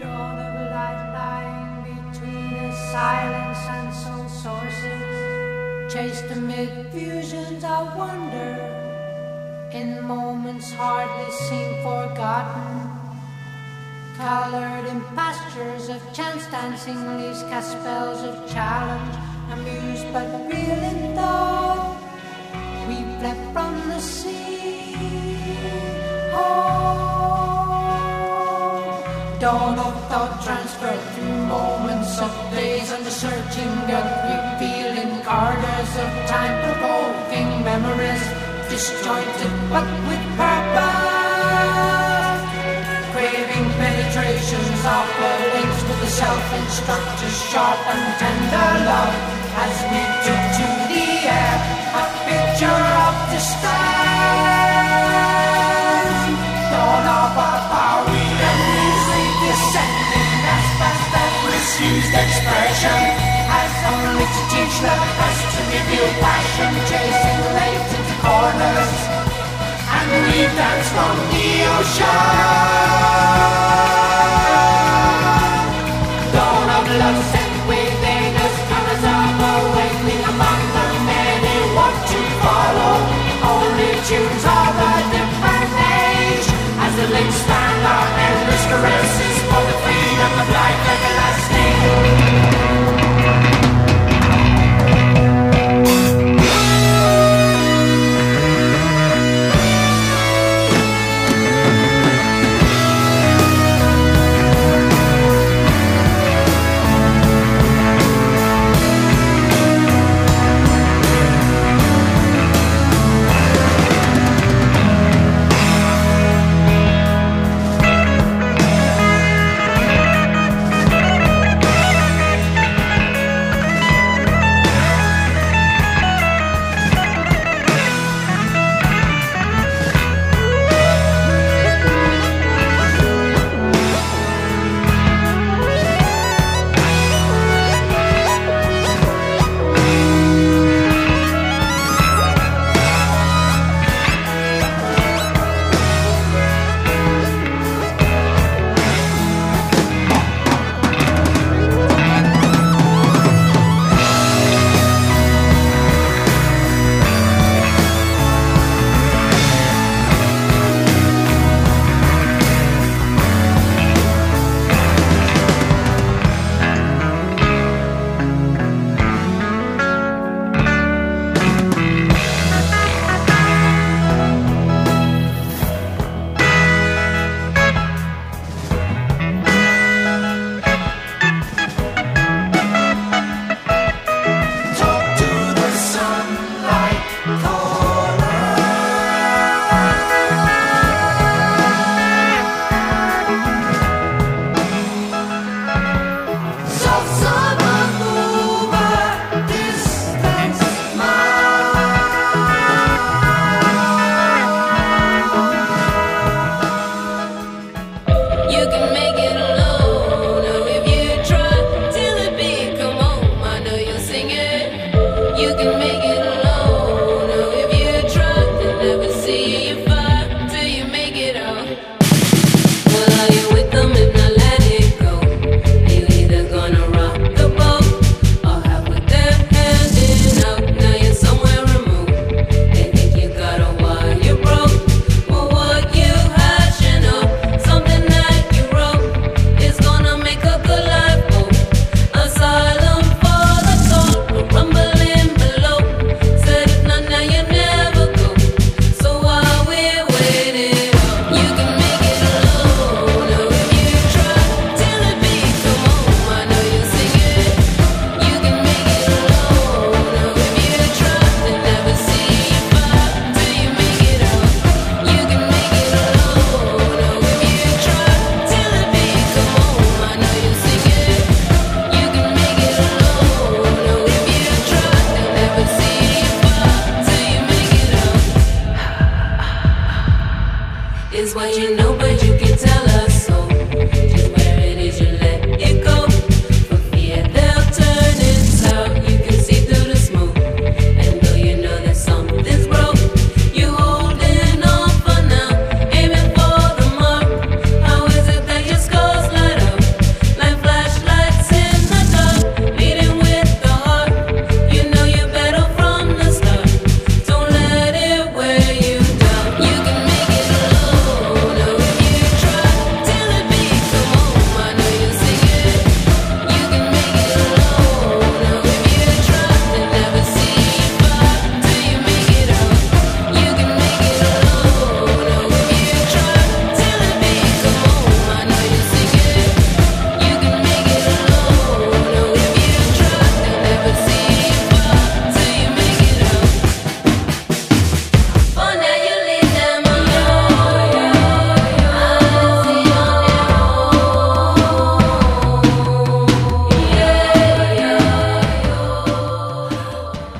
Dawn 0.00 0.38
of 0.38 0.54
light 0.76 1.06
lying 1.18 1.84
between 1.84 2.54
a 2.54 2.72
silence 2.92 3.62
and 3.76 3.88
soul 4.02 4.28
sources, 4.44 5.02
chased 5.92 6.30
amid 6.36 6.68
fusions 6.92 7.64
of 7.64 7.86
wonder, 7.98 8.54
in 9.80 10.06
moments 10.06 10.72
hardly 10.72 11.30
seen 11.48 11.82
forgotten. 11.82 12.93
Colored 14.16 14.86
in 14.86 15.00
pastures 15.16 15.88
of 15.88 16.00
chance 16.12 16.46
dancing 16.46 17.18
leaves 17.18 17.42
cast 17.50 17.72
spells 17.72 18.22
of 18.22 18.34
challenge, 18.48 19.16
amused 19.52 20.06
but 20.12 20.26
real 20.50 20.82
in 20.90 21.14
thought. 21.16 21.98
We 22.88 22.96
fled 23.18 23.40
from 23.52 23.72
the 23.88 24.00
sea. 24.00 24.94
Oh, 26.32 26.46
dawn 29.40 29.78
of 29.78 29.94
thought 30.08 30.42
transferred 30.44 31.04
through 31.14 31.38
moments 31.46 32.18
of 32.20 32.32
days 32.52 32.90
and 32.92 33.04
the 33.04 33.10
searching 33.10 33.74
gut 33.90 34.08
revealing 34.30 35.12
corridors 35.22 35.92
of 36.04 36.10
time 36.30 36.56
provoking 36.64 37.48
memories 37.64 38.24
disjointed 38.70 39.52
but 39.70 39.86
with 40.08 40.24
purpose 40.36 41.03
the 44.84 44.92
links 45.56 45.80
to 45.80 45.94
the 45.96 46.10
self-instructor's 46.12 47.38
sharp 47.48 47.80
and 47.88 48.04
tender 48.20 48.70
love. 48.84 49.16
As 49.56 49.76
we 49.88 50.02
took 50.28 50.42
to 50.60 50.66
the 50.92 51.04
air 51.24 51.56
a 51.96 52.04
picture 52.28 52.84
of 53.06 53.14
distress 53.32 54.44
dawn 56.68 57.06
of 57.06 57.32
our 57.32 57.60
power 57.72 58.04
we 58.12 58.24
easily 58.28 59.28
descending 59.40 60.36
as 60.52 60.66
fast 60.76 61.16
as 61.16 61.32
misused 61.48 62.12
expression. 62.12 63.00
As 63.56 63.72
only 63.88 64.26
to 64.36 64.42
teach 64.52 64.76
the 64.84 64.92
us 64.92 65.38
to 65.54 65.60
reveal 65.72 66.10
passion 66.20 66.72
chasing 66.90 67.42
latent 67.56 68.10
corners. 68.20 68.96
And 69.96 70.08
we 70.28 70.44
dance 70.58 70.88
from 70.92 71.16
the 71.32 71.48
ocean. 71.72 72.64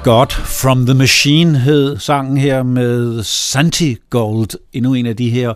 God 0.05 0.27
from 0.31 0.87
the 0.87 0.95
Machine 0.95 1.59
hed 1.59 1.99
sangen 1.99 2.37
her 2.37 2.63
med 2.63 3.23
Santi 3.23 3.97
Gold, 4.11 4.49
endnu 4.73 4.95
en 4.95 5.07
af 5.07 5.17
de 5.17 5.31
her 5.31 5.53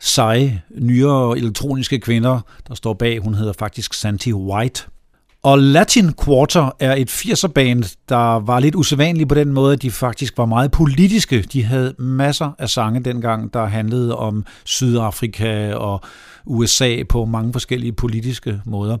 seje, 0.00 0.62
nyere 0.78 1.38
elektroniske 1.38 1.98
kvinder, 1.98 2.40
der 2.68 2.74
står 2.74 2.94
bag. 2.94 3.18
Hun 3.18 3.34
hedder 3.34 3.52
faktisk 3.58 3.94
Santi 3.94 4.32
White. 4.32 4.82
Og 5.42 5.58
Latin 5.58 6.14
Quarter 6.24 6.70
er 6.80 6.94
et 6.94 7.10
80'er-band, 7.10 7.84
der 8.08 8.40
var 8.40 8.60
lidt 8.60 8.74
usædvanligt 8.74 9.28
på 9.28 9.34
den 9.34 9.52
måde, 9.52 9.72
at 9.72 9.82
de 9.82 9.90
faktisk 9.90 10.38
var 10.38 10.46
meget 10.46 10.70
politiske. 10.70 11.42
De 11.42 11.64
havde 11.64 11.94
masser 11.98 12.50
af 12.58 12.68
sange 12.68 13.00
dengang, 13.00 13.54
der 13.54 13.66
handlede 13.66 14.16
om 14.16 14.44
Sydafrika 14.64 15.74
og 15.74 16.00
USA 16.46 17.02
på 17.08 17.24
mange 17.24 17.52
forskellige 17.52 17.92
politiske 17.92 18.60
måder. 18.64 18.96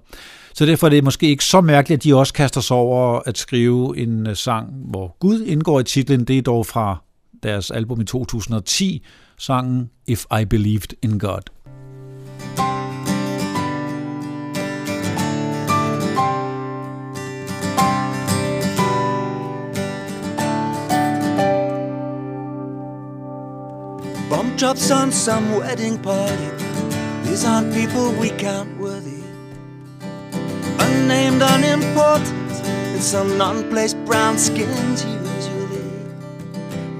Så 0.58 0.66
derfor 0.66 0.86
er 0.86 0.90
det 0.90 1.04
måske 1.04 1.28
ikke 1.28 1.44
så 1.44 1.60
mærkeligt, 1.60 1.98
at 1.98 2.04
de 2.04 2.16
også 2.16 2.32
kaster 2.32 2.60
sig 2.60 2.76
over 2.76 3.20
at 3.26 3.38
skrive 3.38 3.98
en 3.98 4.26
øh, 4.26 4.36
sang, 4.36 4.68
hvor 4.90 5.16
Gud 5.20 5.40
indgår 5.40 5.80
i 5.80 5.84
titlen. 5.84 6.24
Det 6.24 6.38
er 6.38 6.42
dog 6.42 6.66
fra 6.66 7.02
deres 7.42 7.70
album 7.70 8.00
i 8.00 8.04
2010, 8.04 9.04
sangen 9.36 9.90
If 10.06 10.24
I 10.40 10.44
Believed 10.44 10.88
in 11.02 11.18
God. 11.18 11.40
Bomb 24.30 24.58
drops 24.60 24.90
on 24.90 25.12
some 25.12 25.46
wedding 25.60 26.02
party. 26.02 26.48
These 27.24 27.48
aren't 27.48 27.72
people 27.74 28.20
we 28.20 28.28
count 28.38 28.80
worthy. 28.80 29.17
Unnamed, 30.80 31.42
unimportant, 31.42 32.66
in 32.94 33.00
some 33.00 33.36
non-placed 33.38 34.02
brown 34.04 34.38
skins 34.38 35.04
usually. 35.04 35.90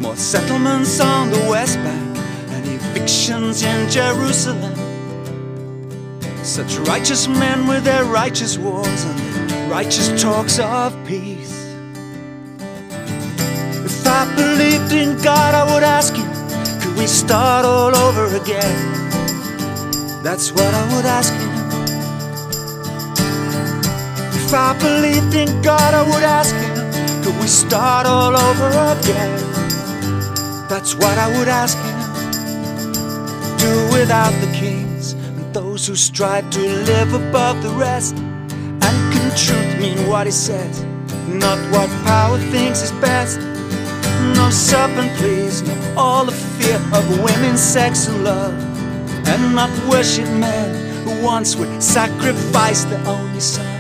More 0.01 0.16
settlements 0.16 1.01
on 1.01 1.31
the 1.31 1.47
West 1.51 1.76
Bank 1.79 2.16
and 2.51 2.66
evictions 2.66 3.62
in 3.62 3.89
Jerusalem. 3.91 4.74
Such 6.43 6.76
righteous 6.89 7.29
men 7.29 7.66
with 7.66 7.85
their 7.85 8.05
righteous 8.05 8.57
wars 8.59 9.05
and 9.05 9.18
their 9.51 9.70
righteous 9.70 10.20
talks 10.20 10.59
of 10.59 10.97
peace. 11.07 11.57
If 13.85 14.07
I 14.07 14.35
believed 14.35 14.93
in 14.93 15.22
God, 15.22 15.55
I 15.55 15.64
would 15.74 15.83
ask 15.83 16.14
Him, 16.14 16.31
could 16.81 16.97
we 16.99 17.07
start 17.07 17.64
all 17.64 17.95
over 17.95 18.35
again? 18.37 19.03
That's 20.22 20.51
what 20.53 20.72
I 20.74 20.97
would 20.97 21.05
ask 21.05 21.33
Him. 21.35 21.57
If 24.49 24.55
I 24.55 24.72
believed 24.78 25.34
in 25.34 25.61
God, 25.61 25.92
I 25.92 26.03
would 26.09 26.22
ask 26.22 26.55
Him, 26.57 27.22
could 27.22 27.38
we 27.38 27.46
start 27.46 28.07
all 28.07 28.34
over 28.34 28.68
again? 28.96 29.36
That's 30.70 30.94
what 30.94 31.18
I 31.18 31.28
would 31.38 31.49
ask 31.49 31.76
Him. 31.76 31.99
Do 33.59 33.99
without 33.99 34.32
the 34.40 34.51
kings 34.55 35.12
and 35.12 35.55
those 35.55 35.86
who 35.86 35.94
strive 35.94 36.49
to 36.49 36.61
live 36.61 37.12
above 37.12 37.62
the 37.62 37.68
rest. 37.72 38.16
And 38.16 39.12
can 39.12 39.36
truth 39.36 39.78
mean 39.82 40.09
what 40.09 40.26
He 40.26 40.32
says, 40.32 40.82
not 41.28 41.59
what 41.70 41.90
power 42.07 42.38
thinks 42.38 42.80
is 42.80 42.92
best? 43.03 43.38
No 44.34 44.49
serpent, 44.49 45.12
please, 45.18 45.61
no 45.61 45.94
all 45.94 46.24
the 46.24 46.32
fear 46.32 46.76
of 46.94 47.05
women, 47.22 47.59
sex, 47.59 48.09
and 48.09 48.24
love, 48.24 48.55
and 49.28 49.55
not 49.55 49.68
worship 49.90 50.24
men 50.40 51.05
who 51.05 51.22
once 51.22 51.55
would 51.55 51.82
sacrifice 51.82 52.84
their 52.84 53.07
only 53.07 53.40
son. 53.40 53.78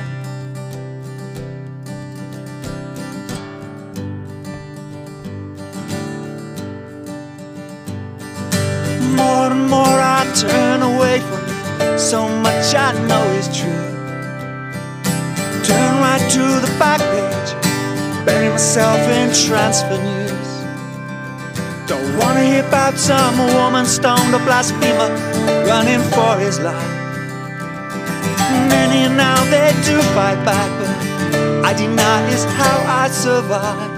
So 11.98 12.28
much 12.28 12.74
I 12.76 12.92
know 13.08 13.24
is 13.32 13.48
true. 13.48 13.88
Turn 15.66 15.92
right 16.00 16.24
to 16.30 16.44
the 16.64 16.72
back 16.78 17.00
page, 17.00 17.50
bury 18.24 18.48
myself 18.48 19.00
in 19.18 19.28
transfer 19.34 19.98
news. 19.98 20.50
Don't 21.88 22.16
wanna 22.18 22.44
hear 22.44 22.64
about 22.66 22.96
some 22.96 23.36
woman 23.52 23.84
stoned 23.84 24.32
or 24.32 24.38
blasphemer 24.46 25.10
running 25.66 26.00
for 26.14 26.38
his 26.38 26.60
life. 26.60 26.94
Many 28.70 29.12
now 29.14 29.42
they 29.50 29.72
do 29.84 30.00
fight 30.14 30.40
back, 30.46 30.70
but 30.78 30.90
I 31.66 31.74
deny 31.74 32.28
is 32.30 32.44
how 32.44 32.78
I 33.02 33.08
survive. 33.08 33.90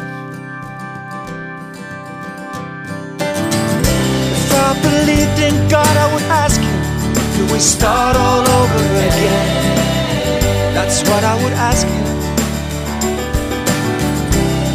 If 4.35 4.53
I 4.55 4.73
believed 4.83 5.39
in 5.49 5.69
God, 5.69 5.95
I 5.97 6.13
would 6.15 6.23
ask 6.43 6.61
Him, 6.61 6.80
could 7.41 7.53
we 7.53 7.59
start 7.59 8.17
all 8.17 8.45
over 8.61 8.85
again? 9.09 9.49
That's 10.75 11.01
what 11.09 11.25
I 11.25 11.35
would 11.43 11.55
ask 11.55 11.87
Him. 11.87 12.07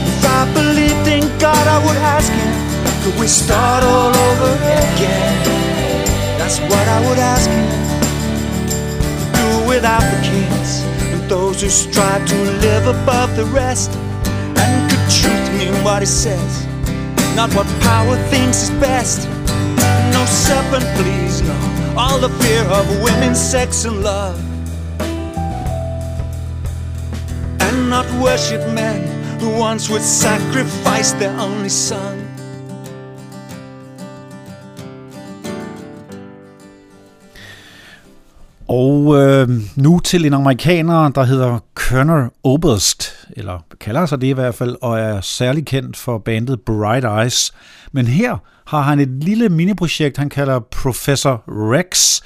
If 0.09 0.25
I 0.25 0.41
believed 0.53 1.07
in 1.07 1.25
God, 1.37 1.65
I 1.67 1.77
would 1.85 1.99
ask 2.13 2.31
Him, 2.33 2.53
could 3.03 3.19
we 3.19 3.27
start 3.27 3.83
all 3.83 4.13
over 4.27 4.51
again? 4.81 5.33
That's 6.39 6.59
what 6.59 6.85
I 6.95 6.99
would 7.07 7.19
ask 7.19 7.49
Him. 7.49 7.69
Do 9.37 9.69
without 9.69 10.05
the 10.13 10.21
kings 10.29 10.81
and 11.11 11.29
those 11.29 11.61
who 11.61 11.69
strive 11.69 12.25
to 12.27 12.37
live 12.65 12.87
above 12.87 13.35
the 13.35 13.45
rest. 13.45 13.91
And 14.57 14.89
could 14.89 15.05
truth 15.19 15.47
mean 15.59 15.83
what 15.83 16.01
it 16.01 16.13
says? 16.25 16.65
Not 17.35 17.53
what 17.53 17.67
power 17.81 18.15
thinks 18.33 18.63
is 18.63 18.69
best. 18.81 19.27
No 20.15 20.25
serpent, 20.25 20.85
please. 20.97 21.24
All 21.97 22.19
the 22.19 22.29
fear 22.43 22.63
of 22.63 22.85
women, 23.01 23.33
sex, 23.35 23.85
and 23.85 24.03
love. 24.03 24.37
And 27.61 27.89
not 27.89 28.05
worship 28.21 28.59
men 28.73 29.39
who 29.39 29.49
once 29.57 29.89
would 29.89 30.01
sacrifice 30.01 31.13
their 31.13 31.35
only 31.39 31.69
son. 31.69 32.24
Og 38.67 39.15
øh, 39.15 39.49
nu 39.75 39.99
til 39.99 40.25
en 40.25 40.33
amerikaner, 40.33 41.09
der 41.09 41.23
hedder 41.23 41.59
Kerner 41.75 42.29
Oberst, 42.43 43.27
eller 43.37 43.59
kalder 43.79 44.05
sig 44.05 44.21
det 44.21 44.27
i 44.27 44.31
hvert 44.31 44.55
fald, 44.55 44.75
og 44.81 44.99
er 44.99 45.21
særlig 45.21 45.65
kendt 45.65 45.97
for 45.97 46.17
bandet 46.17 46.61
Bright 46.61 47.05
Eyes. 47.05 47.53
Men 47.91 48.07
her 48.07 48.37
har 48.67 48.81
han 48.81 48.99
et 48.99 49.09
lille 49.09 49.49
miniprojekt, 49.49 50.17
han 50.17 50.29
kalder 50.29 50.59
Professor 50.59 51.43
Rex, 51.47 52.21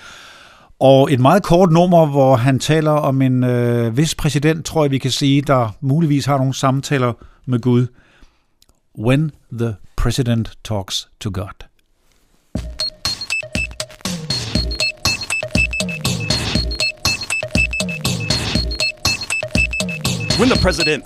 og 0.80 1.14
et 1.14 1.20
meget 1.20 1.44
kort 1.44 1.72
nummer, 1.72 2.06
hvor 2.06 2.36
han 2.36 2.60
taler 2.60 2.92
om 2.92 3.22
en 3.22 3.44
øh, 3.44 3.98
vis 3.98 4.16
præsident, 4.16 4.66
tror 4.66 4.84
jeg 4.84 4.92
vi 4.92 4.98
kan 4.98 5.12
sige, 5.12 5.42
der 5.42 5.76
muligvis 5.82 6.26
har 6.26 6.38
nogle 6.38 6.54
samtaler 6.54 7.14
med 7.46 7.60
Gud. 7.60 7.88
When 9.00 9.32
the 9.52 9.76
President 9.98 10.58
Talks 10.64 11.10
to 11.20 11.30
God. 11.34 11.69
When 20.40 20.48
the 20.48 20.56
president 20.56 21.04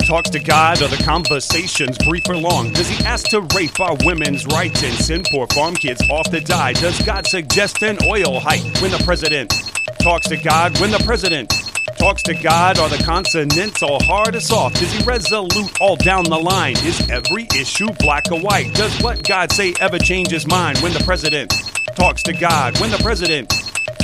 talks 0.00 0.28
to 0.28 0.38
God, 0.38 0.82
are 0.82 0.88
the 0.88 1.02
conversations 1.02 1.96
brief 2.06 2.28
or 2.28 2.36
long? 2.36 2.70
Does 2.70 2.86
he 2.86 3.02
ask 3.06 3.30
to 3.30 3.40
rape 3.56 3.80
our 3.80 3.96
women's 4.04 4.44
rights 4.44 4.82
and 4.82 4.92
send 4.92 5.24
poor 5.30 5.46
farm 5.54 5.72
kids 5.72 6.02
off 6.10 6.30
to 6.32 6.40
die? 6.42 6.74
Does 6.74 7.00
God 7.00 7.26
suggest 7.26 7.82
an 7.82 7.96
oil 8.04 8.40
hike 8.40 8.82
when 8.82 8.90
the 8.90 9.02
president 9.02 9.54
talks 10.00 10.28
to 10.28 10.36
God? 10.36 10.78
When 10.80 10.90
the 10.90 11.02
president 11.06 11.48
talks 11.96 12.22
to 12.24 12.34
God, 12.34 12.78
are 12.78 12.90
the 12.90 13.02
consonants 13.02 13.82
all 13.82 14.02
hard 14.02 14.36
or 14.36 14.40
soft? 14.40 14.82
Is 14.82 14.92
he 14.92 15.02
resolute 15.04 15.80
all 15.80 15.96
down 15.96 16.24
the 16.24 16.36
line? 16.36 16.76
Is 16.84 17.08
every 17.08 17.48
issue 17.58 17.88
black 18.00 18.30
or 18.30 18.38
white? 18.38 18.74
Does 18.74 19.00
what 19.00 19.26
God 19.26 19.50
say 19.50 19.72
ever 19.80 19.98
change 19.98 20.28
his 20.28 20.46
mind 20.46 20.76
when 20.80 20.92
the 20.92 21.02
president 21.04 21.54
talks 21.96 22.22
to 22.24 22.34
God? 22.34 22.78
When 22.80 22.90
the 22.90 22.98
president 22.98 23.50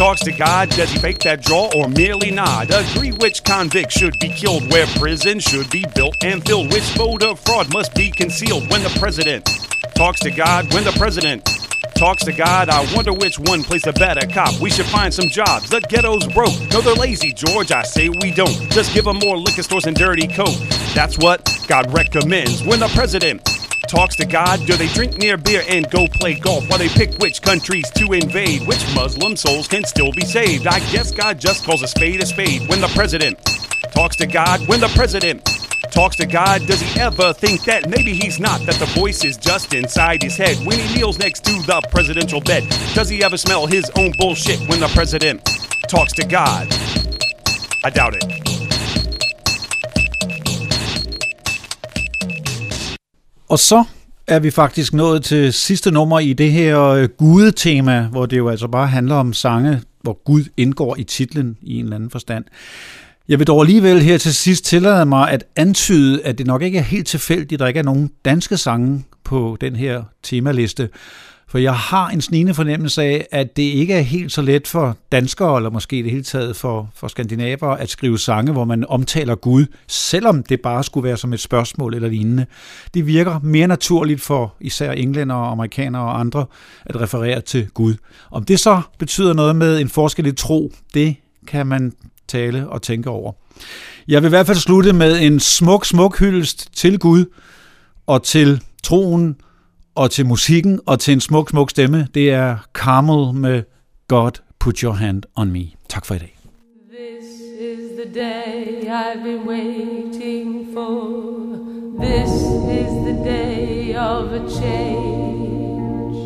talks 0.01 0.23
to 0.23 0.33
God, 0.33 0.71
does 0.71 0.91
he 0.91 0.99
fake 0.99 1.19
that 1.19 1.43
draw 1.43 1.71
or 1.77 1.87
merely 1.87 2.31
nod? 2.31 2.71
Agree 2.71 3.13
which 3.13 3.45
convict 3.45 3.93
should 3.93 4.19
be 4.19 4.31
killed, 4.31 4.73
where 4.73 4.87
prison 4.99 5.39
should 5.39 5.69
be 5.69 5.85
built 5.95 6.15
and 6.23 6.43
filled, 6.43 6.73
which 6.73 6.85
vote 6.97 7.23
of 7.23 7.39
fraud 7.39 7.71
must 7.75 7.95
be 7.95 8.11
concealed 8.11 8.71
when 8.71 8.83
the 8.83 8.89
president 8.99 9.45
talks 9.95 10.21
to 10.21 10.31
God, 10.31 10.73
when 10.73 10.85
the 10.85 10.93
president 10.93 11.45
talks 11.97 12.25
to 12.25 12.33
God, 12.33 12.71
I 12.71 12.91
wonder 12.95 13.13
which 13.13 13.39
one 13.39 13.63
plays 13.63 13.83
the 13.83 13.93
better 13.93 14.27
cop. 14.27 14.59
We 14.59 14.71
should 14.71 14.87
find 14.87 15.13
some 15.13 15.29
jobs. 15.29 15.69
The 15.69 15.83
ghetto's 15.83 16.27
broke. 16.29 16.59
No, 16.71 16.81
they're 16.81 16.95
lazy, 16.95 17.35
George. 17.35 17.71
I 17.71 17.83
say 17.83 18.09
we 18.09 18.33
don't. 18.33 18.59
Just 18.71 18.95
give 18.95 19.05
them 19.05 19.19
more 19.19 19.37
liquor 19.37 19.63
stores 19.63 19.85
and 19.85 19.95
dirty 19.95 20.27
coke. 20.27 20.57
That's 20.95 21.19
what 21.19 21.47
God 21.69 21.93
recommends. 21.93 22.65
When 22.65 22.81
the 22.81 22.89
president 22.89 23.47
talks 23.91 24.15
to 24.15 24.25
God, 24.25 24.65
do 24.67 24.77
they 24.77 24.87
drink 24.89 25.19
near 25.19 25.37
beer 25.37 25.65
and 25.69 25.91
go 25.91 26.07
play 26.07 26.39
golf 26.39 26.69
while 26.71 26.79
they 26.79 26.89
pick 26.89 27.19
which 27.19 27.43
countries 27.43 27.91
to 27.91 28.13
invade? 28.13 28.65
Which 28.67 28.85
Muslim 28.95 29.35
souls 29.35 29.67
can 29.67 29.83
still 29.85 30.13
be 30.13 30.25
saved? 30.25 30.69
I 30.69 30.79
guess 30.93 31.11
God 31.11 31.41
just 31.41 31.65
calls 31.65 31.83
a 31.83 31.89
spade 31.89 32.23
a 32.23 32.27
spade. 32.27 32.69
When 32.69 32.81
the 32.81 32.87
president 32.95 33.45
talks 33.91 34.15
to 34.17 34.27
God, 34.29 34.67
when 34.69 34.79
the 34.79 34.89
president 34.95 35.45
talks 35.91 36.15
to 36.17 36.27
God, 36.27 36.65
does 36.69 36.81
he 36.81 37.01
ever 37.01 37.33
think 37.33 37.65
that 37.65 37.89
maybe 37.89 38.15
he's 38.15 38.39
not, 38.39 38.61
that 38.61 38.77
the 38.77 38.87
voice 38.87 39.25
is 39.25 39.37
just 39.37 39.75
inside 39.75 40.23
his 40.23 40.37
head 40.37 40.57
when 40.65 40.79
he 40.79 40.95
kneels 40.95 41.19
next 41.19 41.45
to 41.47 41.53
the 41.63 41.83
presidential 41.91 42.41
bed? 42.41 42.63
Does 42.95 43.09
he 43.09 43.25
ever 43.25 43.37
smell 43.37 43.67
his 43.67 43.91
own 43.97 44.13
bullshit 44.19 44.61
when 44.69 44.79
the 44.79 44.89
president 44.89 45.45
talks 45.89 46.13
to 46.13 46.25
God? 46.25 46.69
I 47.83 47.91
doubt 47.91 48.15
it. 48.15 48.50
Og 53.51 53.59
så 53.59 53.85
er 54.27 54.39
vi 54.39 54.51
faktisk 54.51 54.95
nået 54.95 55.25
til 55.25 55.53
sidste 55.53 55.91
nummer 55.91 56.19
i 56.19 56.33
det 56.33 56.53
her 56.53 56.83
øh, 56.83 57.09
gudetema, 57.09 58.03
hvor 58.11 58.27
det 58.27 58.37
jo 58.37 58.49
altså 58.49 58.69
bare 58.69 58.87
handler 58.87 59.15
om 59.15 59.33
sange, 59.33 59.83
hvor 60.03 60.23
Gud 60.25 60.45
indgår 60.57 60.97
i 60.99 61.05
titlen 61.05 61.57
i 61.63 61.79
en 61.79 61.85
eller 61.85 61.97
anden 61.97 62.11
forstand. 62.11 62.45
Jeg 63.29 63.39
vil 63.39 63.47
dog 63.47 63.61
alligevel 63.61 64.03
her 64.03 64.19
til 64.19 64.35
sidst 64.35 64.65
tillade 64.65 65.07
mig 65.07 65.31
at 65.31 65.45
antyde, 65.57 66.23
at 66.23 66.39
det 66.39 66.47
nok 66.47 66.63
ikke 66.63 66.79
er 66.79 66.83
helt 66.83 67.07
tilfældigt, 67.07 67.53
at 67.53 67.59
der 67.59 67.67
ikke 67.67 67.81
er 67.81 67.85
nogen 67.85 68.11
danske 68.25 68.57
sange 68.57 69.05
på 69.25 69.57
den 69.61 69.77
her 69.77 70.03
temaliste. 70.23 70.89
For 71.51 71.59
jeg 71.59 71.75
har 71.75 72.09
en 72.09 72.21
snigende 72.21 72.55
fornemmelse 72.55 73.03
af, 73.03 73.27
at 73.33 73.57
det 73.57 73.63
ikke 73.63 73.95
er 73.95 74.01
helt 74.01 74.33
så 74.33 74.43
let 74.43 74.67
for 74.67 74.97
danskere, 75.13 75.57
eller 75.57 75.71
måske 75.71 75.99
i 75.99 76.03
det 76.03 76.11
hele 76.11 76.23
taget 76.23 76.57
for, 76.57 76.91
for 76.95 77.09
skandinaver, 77.09 77.69
at 77.69 77.91
skrive 77.91 78.19
sange, 78.19 78.53
hvor 78.53 78.65
man 78.65 78.85
omtaler 78.89 79.35
Gud, 79.35 79.67
selvom 79.89 80.43
det 80.43 80.61
bare 80.61 80.85
skulle 80.85 81.05
være 81.05 81.17
som 81.17 81.33
et 81.33 81.41
spørgsmål 81.41 81.95
eller 81.95 82.09
lignende. 82.09 82.47
Det 82.95 83.07
virker 83.07 83.41
mere 83.43 83.67
naturligt 83.67 84.21
for 84.21 84.55
især 84.61 84.93
englænder, 84.93 85.35
amerikanere 85.35 86.03
og 86.03 86.21
andre 86.21 86.47
at 86.87 87.01
referere 87.01 87.41
til 87.41 87.69
Gud. 87.75 87.95
Om 88.31 88.45
det 88.45 88.61
så 88.61 88.81
betyder 88.99 89.33
noget 89.33 89.57
med 89.57 89.81
en 89.81 89.89
forskel 89.89 90.27
i 90.27 90.33
tro, 90.33 90.73
det 90.95 91.17
kan 91.47 91.67
man 91.67 91.93
tale 92.29 92.69
og 92.69 92.83
tænke 92.83 93.11
over. 93.11 93.33
Jeg 94.09 94.23
vil 94.23 94.29
i 94.29 94.31
hvert 94.31 94.47
fald 94.47 94.59
slutte 94.59 94.93
med 94.93 95.21
en 95.21 95.41
smuk, 95.41 95.87
smuk 95.87 96.19
hyldest 96.19 96.69
til 96.73 96.99
Gud 96.99 97.25
og 98.07 98.23
til 98.23 98.63
troen 98.83 99.37
og 100.01 100.11
til 100.11 100.27
musikken 100.27 100.81
og 100.87 101.01
til 101.01 101.13
en 101.13 101.21
smuk, 101.21 101.51
smuk 101.51 101.71
stemme. 101.71 102.07
Det 102.15 102.31
er 102.31 102.57
Carmel 102.75 103.41
med 103.41 103.63
God 104.09 104.31
Put 104.59 104.79
Your 104.79 104.93
Hand 104.93 105.23
On 105.37 105.53
Me. 105.53 105.65
Tak 105.89 106.07
for 106.07 106.15
i 106.15 106.19
dag. 106.19 106.39
This 106.91 107.25
is 107.61 107.81
the 108.05 108.21
day 108.21 108.89
I've 108.89 109.23
been 109.25 109.49
waiting 109.49 110.67
for. 110.75 111.01
This 112.01 112.31
is 112.81 112.91
the 113.09 113.17
day 113.25 113.97
of 113.97 114.33
a 114.33 114.43
change. 114.61 116.17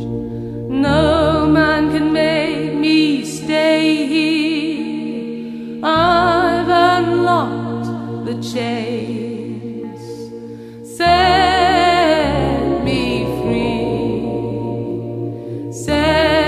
No 0.71 1.47
man 1.47 1.91
can 1.91 2.13
make 2.13 2.75
me 2.77 3.25
stay 3.25 4.07
here. 4.07 5.81
I've 5.85 6.71
unlocked 6.99 7.89
the 8.27 8.37
chains. 8.53 10.01
Say 10.97 11.94
Set 15.85 16.44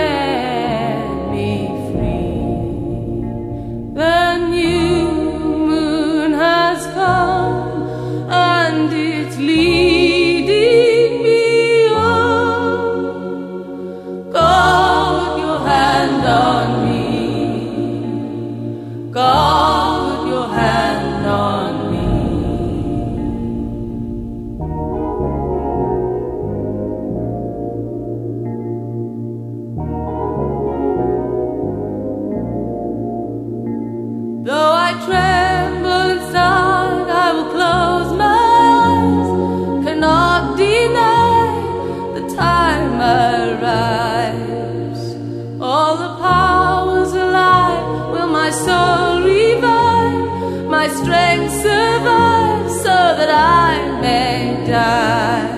my 50.87 50.95
strength 50.95 51.53
survive, 51.53 52.71
so 52.71 52.85
that 53.19 53.29
I 53.29 54.01
may 54.01 54.65
die. 54.67 55.56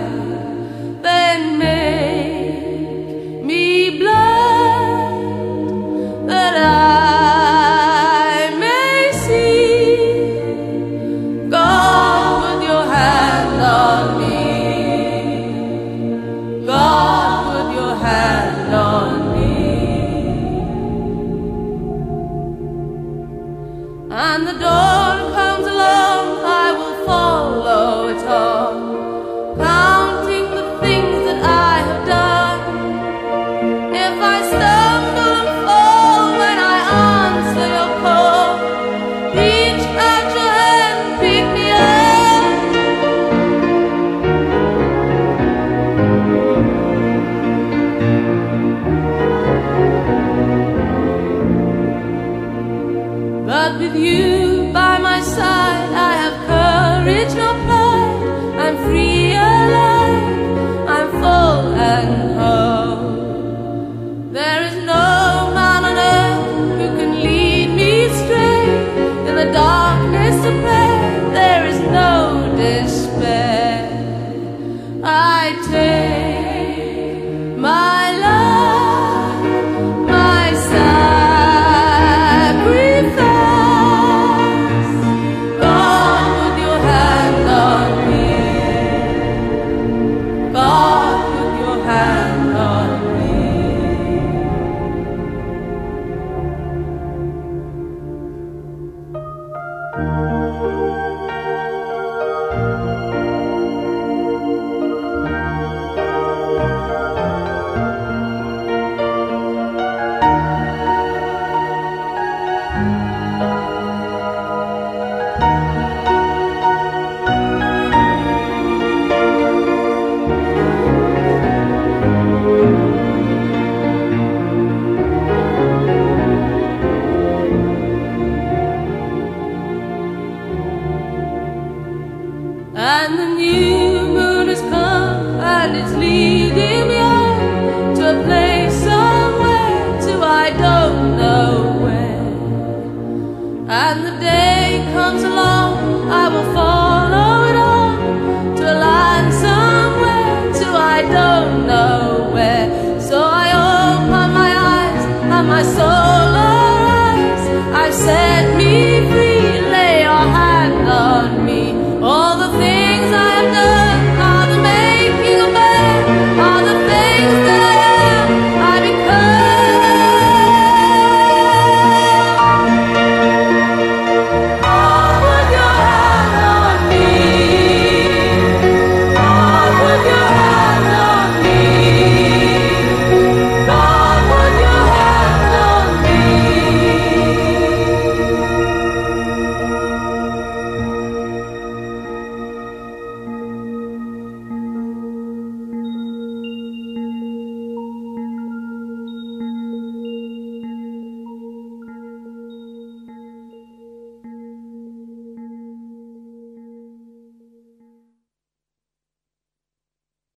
And 100.08 100.42
the 100.42 100.47